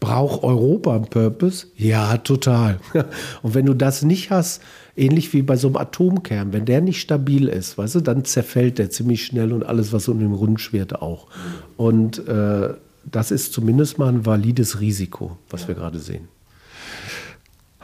Braucht 0.00 0.42
Europa 0.42 0.94
einen 0.94 1.06
Purpose? 1.06 1.68
Ja, 1.76 2.16
total. 2.18 2.80
Und 3.42 3.54
wenn 3.54 3.66
du 3.66 3.74
das 3.74 4.02
nicht 4.02 4.30
hast, 4.30 4.62
ähnlich 4.96 5.32
wie 5.32 5.42
bei 5.42 5.56
so 5.56 5.68
einem 5.68 5.76
Atomkern, 5.76 6.52
wenn 6.52 6.64
der 6.64 6.80
nicht 6.80 7.00
stabil 7.00 7.48
ist, 7.48 7.78
weißt 7.78 7.96
du, 7.96 8.00
dann 8.00 8.24
zerfällt 8.24 8.78
der 8.78 8.90
ziemlich 8.90 9.24
schnell 9.24 9.52
und 9.52 9.64
alles, 9.64 9.92
was 9.92 10.08
um 10.08 10.18
den 10.18 10.32
Rund 10.32 10.60
schwirrt, 10.60 11.00
auch. 11.00 11.28
Und 11.76 12.26
äh, 12.28 12.74
das 13.10 13.30
ist 13.30 13.52
zumindest 13.52 13.98
mal 13.98 14.08
ein 14.08 14.26
valides 14.26 14.80
Risiko, 14.80 15.36
was 15.50 15.62
ja. 15.62 15.68
wir 15.68 15.74
gerade 15.76 15.98
sehen. 15.98 16.28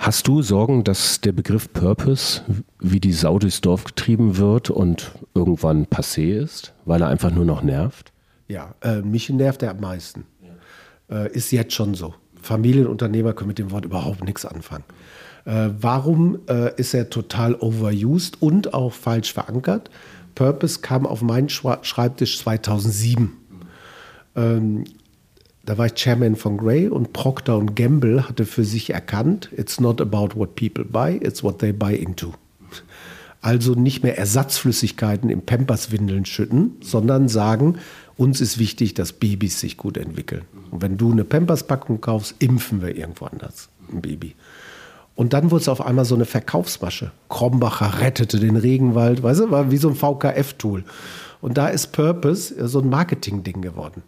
Hast 0.00 0.26
du 0.28 0.40
Sorgen, 0.40 0.82
dass 0.82 1.20
der 1.20 1.32
Begriff 1.32 1.70
Purpose 1.74 2.40
wie 2.78 3.00
die 3.00 3.12
Sau 3.12 3.38
durchs 3.38 3.60
Dorf 3.60 3.84
getrieben 3.84 4.38
wird 4.38 4.70
und 4.70 5.12
irgendwann 5.34 5.84
passé 5.84 6.42
ist, 6.42 6.72
weil 6.86 7.02
er 7.02 7.08
einfach 7.08 7.30
nur 7.30 7.44
noch 7.44 7.62
nervt? 7.62 8.10
Ja, 8.48 8.74
äh, 8.80 9.02
mich 9.02 9.28
nervt 9.28 9.62
er 9.62 9.72
am 9.72 9.80
meisten. 9.80 10.24
Ja. 11.10 11.24
Äh, 11.24 11.32
ist 11.32 11.52
jetzt 11.52 11.74
schon 11.74 11.92
so. 11.92 12.14
Familienunternehmer 12.40 13.34
können 13.34 13.48
mit 13.48 13.58
dem 13.58 13.70
Wort 13.72 13.84
überhaupt 13.84 14.24
nichts 14.24 14.46
anfangen. 14.46 14.84
Äh, 15.44 15.68
warum 15.78 16.38
äh, 16.48 16.74
ist 16.80 16.94
er 16.94 17.10
total 17.10 17.54
overused 17.56 18.40
und 18.40 18.72
auch 18.72 18.94
falsch 18.94 19.34
verankert? 19.34 19.90
Purpose 20.34 20.80
kam 20.80 21.06
auf 21.06 21.20
meinen 21.20 21.50
Schreibtisch 21.50 22.38
2007. 22.38 23.36
Ähm, 24.34 24.84
da 25.64 25.78
war 25.78 25.86
ich 25.86 25.94
Chairman 25.94 26.36
von 26.36 26.56
Gray 26.56 26.88
und 26.88 27.12
Procter 27.12 27.60
Gamble 27.74 28.28
hatte 28.28 28.46
für 28.46 28.64
sich 28.64 28.90
erkannt, 28.90 29.50
it's 29.56 29.80
not 29.80 30.00
about 30.00 30.30
what 30.34 30.56
people 30.56 30.84
buy, 30.84 31.16
it's 31.16 31.42
what 31.42 31.58
they 31.58 31.72
buy 31.72 31.94
into. 31.94 32.32
Also 33.42 33.74
nicht 33.74 34.02
mehr 34.02 34.18
Ersatzflüssigkeiten 34.18 35.30
in 35.30 35.44
Pampers-Windeln 35.46 36.26
schütten, 36.26 36.76
sondern 36.82 37.28
sagen, 37.28 37.78
uns 38.16 38.40
ist 38.40 38.58
wichtig, 38.58 38.92
dass 38.94 39.14
Babys 39.14 39.60
sich 39.60 39.78
gut 39.78 39.96
entwickeln. 39.96 40.42
Und 40.70 40.82
wenn 40.82 40.98
du 40.98 41.10
eine 41.10 41.24
Pampers-Packung 41.24 42.02
kaufst, 42.02 42.34
impfen 42.38 42.82
wir 42.82 42.96
irgendwo 42.96 43.26
anders 43.26 43.70
ein 43.92 44.02
Baby. 44.02 44.34
Und 45.14 45.32
dann 45.32 45.50
wurde 45.50 45.62
es 45.62 45.68
auf 45.68 45.84
einmal 45.84 46.04
so 46.04 46.14
eine 46.14 46.24
Verkaufsmasche. 46.24 47.12
Krombacher 47.28 48.00
rettete 48.00 48.38
den 48.38 48.56
Regenwald, 48.56 49.22
weißt 49.22 49.40
du, 49.40 49.50
war 49.50 49.70
wie 49.70 49.76
so 49.76 49.88
ein 49.88 49.94
VKF-Tool. 49.94 50.84
Und 51.40 51.58
da 51.58 51.68
ist 51.68 51.88
Purpose 51.88 52.68
so 52.68 52.80
ein 52.80 52.88
Marketing-Ding 52.88 53.60
geworden. 53.62 54.02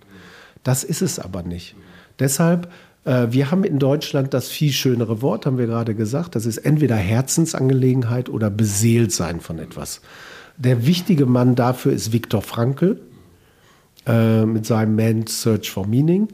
Das 0.62 0.84
ist 0.84 1.02
es 1.02 1.18
aber 1.18 1.42
nicht. 1.42 1.74
Deshalb, 2.18 2.70
äh, 3.04 3.28
wir 3.30 3.50
haben 3.50 3.64
in 3.64 3.78
Deutschland 3.78 4.34
das 4.34 4.48
viel 4.48 4.72
schönere 4.72 5.22
Wort, 5.22 5.46
haben 5.46 5.58
wir 5.58 5.66
gerade 5.66 5.94
gesagt. 5.94 6.34
Das 6.34 6.46
ist 6.46 6.58
entweder 6.58 6.96
Herzensangelegenheit 6.96 8.28
oder 8.28 8.50
beseelt 8.50 9.12
sein 9.12 9.40
von 9.40 9.58
etwas. 9.58 10.00
Der 10.56 10.86
wichtige 10.86 11.26
Mann 11.26 11.54
dafür 11.54 11.92
ist 11.92 12.12
Viktor 12.12 12.42
Frankl 12.42 13.00
äh, 14.06 14.44
mit 14.44 14.66
seinem 14.66 14.96
Man's 14.96 15.42
Search 15.42 15.70
for 15.70 15.86
Meaning, 15.86 16.28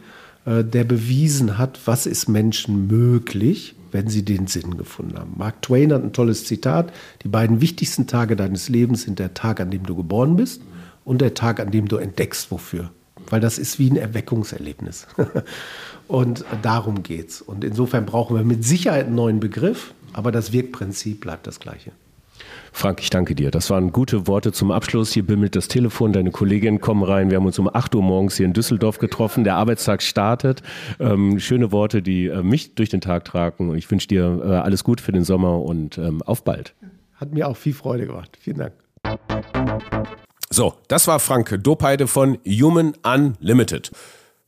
äh, 0.44 0.64
der 0.64 0.84
bewiesen 0.84 1.56
hat, 1.56 1.80
was 1.86 2.06
ist 2.06 2.28
Menschen 2.28 2.86
möglich, 2.88 3.74
wenn 3.90 4.08
sie 4.08 4.24
den 4.24 4.46
Sinn 4.46 4.76
gefunden 4.76 5.18
haben. 5.18 5.34
Mark 5.38 5.62
Twain 5.62 5.92
hat 5.92 6.02
ein 6.02 6.12
tolles 6.12 6.44
Zitat. 6.44 6.92
Die 7.22 7.28
beiden 7.28 7.62
wichtigsten 7.62 8.06
Tage 8.06 8.36
deines 8.36 8.68
Lebens 8.68 9.02
sind 9.02 9.18
der 9.18 9.32
Tag, 9.32 9.60
an 9.60 9.70
dem 9.70 9.86
du 9.86 9.96
geboren 9.96 10.36
bist 10.36 10.60
und 11.04 11.22
der 11.22 11.32
Tag, 11.32 11.58
an 11.60 11.70
dem 11.70 11.88
du 11.88 11.96
entdeckst, 11.96 12.50
wofür 12.50 12.90
weil 13.30 13.40
das 13.40 13.58
ist 13.58 13.78
wie 13.78 13.90
ein 13.90 13.96
Erweckungserlebnis. 13.96 15.06
und 16.08 16.44
darum 16.62 17.02
geht's. 17.02 17.40
Und 17.40 17.64
insofern 17.64 18.06
brauchen 18.06 18.36
wir 18.36 18.44
mit 18.44 18.64
Sicherheit 18.64 19.06
einen 19.06 19.14
neuen 19.14 19.40
Begriff. 19.40 19.92
Aber 20.12 20.32
das 20.32 20.52
Wirkprinzip 20.52 21.20
bleibt 21.20 21.46
das 21.46 21.60
gleiche. 21.60 21.92
Frank, 22.72 23.00
ich 23.00 23.10
danke 23.10 23.34
dir. 23.34 23.50
Das 23.50 23.70
waren 23.70 23.92
gute 23.92 24.26
Worte 24.26 24.52
zum 24.52 24.70
Abschluss. 24.70 25.12
Hier 25.12 25.24
bimmelt 25.24 25.56
das 25.56 25.68
Telefon, 25.68 26.12
deine 26.12 26.30
Kolleginnen 26.30 26.80
kommen 26.80 27.02
rein. 27.02 27.30
Wir 27.30 27.36
haben 27.36 27.46
uns 27.46 27.58
um 27.58 27.68
8 27.72 27.94
Uhr 27.94 28.02
morgens 28.02 28.36
hier 28.36 28.46
in 28.46 28.52
Düsseldorf 28.52 28.98
getroffen. 28.98 29.44
Der 29.44 29.56
Arbeitstag 29.56 30.02
startet. 30.02 30.62
Ähm, 31.00 31.40
schöne 31.40 31.72
Worte, 31.72 32.02
die 32.02 32.26
äh, 32.26 32.42
mich 32.42 32.74
durch 32.74 32.88
den 32.88 33.00
Tag 33.00 33.24
tragen. 33.24 33.74
Ich 33.76 33.90
wünsche 33.90 34.08
dir 34.08 34.42
äh, 34.44 34.48
alles 34.48 34.84
Gute 34.84 35.02
für 35.02 35.12
den 35.12 35.24
Sommer 35.24 35.62
und 35.62 35.98
ähm, 35.98 36.22
auf 36.22 36.44
bald. 36.44 36.74
Hat 37.14 37.32
mir 37.32 37.48
auch 37.48 37.56
viel 37.56 37.74
Freude 37.74 38.06
gemacht. 38.06 38.38
Vielen 38.40 38.58
Dank. 38.58 38.72
So, 40.50 40.74
das 40.88 41.06
war 41.06 41.20
Frank 41.20 41.58
Dopeide 41.62 42.06
von 42.06 42.38
Human 42.46 42.94
Unlimited. 43.02 43.90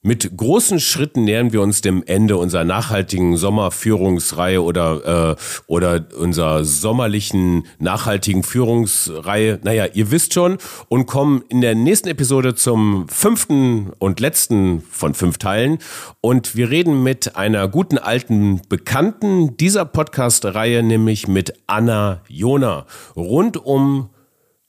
Mit 0.02 0.34
großen 0.34 0.80
Schritten 0.80 1.24
nähern 1.24 1.52
wir 1.52 1.60
uns 1.60 1.82
dem 1.82 2.02
Ende 2.06 2.38
unserer 2.38 2.64
nachhaltigen 2.64 3.36
Sommerführungsreihe 3.36 4.62
oder, 4.62 5.36
äh, 5.36 5.62
oder 5.66 6.06
unserer 6.18 6.64
sommerlichen 6.64 7.66
nachhaltigen 7.78 8.42
Führungsreihe. 8.42 9.60
Naja, 9.62 9.84
ihr 9.92 10.10
wisst 10.10 10.32
schon 10.32 10.56
und 10.88 11.04
kommen 11.04 11.44
in 11.50 11.60
der 11.60 11.74
nächsten 11.74 12.08
Episode 12.08 12.54
zum 12.54 13.08
fünften 13.10 13.90
und 13.98 14.20
letzten 14.20 14.80
von 14.90 15.12
fünf 15.12 15.36
Teilen. 15.36 15.76
Und 16.22 16.56
wir 16.56 16.70
reden 16.70 17.02
mit 17.02 17.36
einer 17.36 17.68
guten 17.68 17.98
alten 17.98 18.62
Bekannten 18.70 19.58
dieser 19.58 19.84
Podcast-Reihe, 19.84 20.82
nämlich 20.82 21.28
mit 21.28 21.52
Anna 21.66 22.22
Jona, 22.26 22.86
rund 23.16 23.58
um 23.58 24.08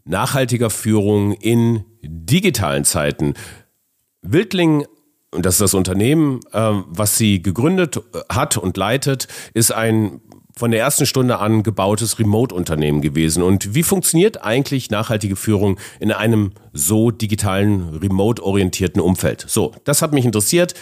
nachhaltiger 0.06 0.70
Führung 0.70 1.34
in 1.34 1.86
digitalen 2.02 2.84
Zeiten. 2.84 3.34
Wildling 4.22 4.86
und 5.34 5.46
das 5.46 5.56
ist 5.56 5.62
das 5.62 5.74
Unternehmen, 5.74 6.42
ähm, 6.54 6.84
was 6.90 7.18
sie 7.18 7.42
gegründet 7.42 7.98
äh, 7.98 8.20
hat 8.30 8.58
und 8.58 8.76
leitet, 8.78 9.28
ist 9.54 9.72
ein 9.72 10.20
von 10.54 10.72
der 10.72 10.82
ersten 10.82 11.06
Stunde 11.06 11.40
an 11.40 11.64
gebautes 11.64 12.20
Remote-Unternehmen 12.20 13.02
gewesen. 13.02 13.42
Und 13.42 13.74
wie 13.74 13.84
funktioniert 13.84 14.44
eigentlich 14.44 14.92
nachhaltige 14.92 15.38
Führung 15.38 15.80
in 16.02 16.12
einem 16.12 16.52
so 16.74 17.10
digitalen, 17.10 17.96
remote-orientierten 17.96 19.02
Umfeld? 19.02 19.46
So, 19.48 19.74
das 19.86 20.02
hat 20.02 20.12
mich 20.12 20.26
interessiert. 20.26 20.74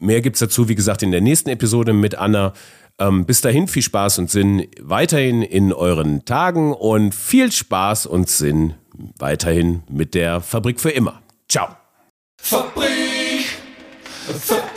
Mehr 0.00 0.20
gibt's 0.20 0.40
dazu, 0.40 0.68
wie 0.68 0.74
gesagt, 0.74 1.04
in 1.04 1.12
der 1.12 1.20
nächsten 1.20 1.50
Episode 1.50 1.92
mit 1.92 2.16
Anna. 2.16 2.52
Ähm, 2.98 3.24
bis 3.24 3.40
dahin 3.40 3.68
viel 3.68 3.82
Spaß 3.82 4.18
und 4.18 4.30
Sinn 4.30 4.68
weiterhin 4.80 5.42
in 5.42 5.72
euren 5.72 6.24
Tagen 6.24 6.72
und 6.72 7.14
viel 7.14 7.50
Spaß 7.50 8.06
und 8.06 8.28
Sinn 8.28 8.74
weiterhin 9.18 9.82
mit 9.88 10.14
der 10.14 10.40
Fabrik 10.40 10.80
für 10.80 10.90
immer. 10.90 11.22
Ciao. 11.48 11.68
Fabrik 12.40 13.46
für 14.38 14.71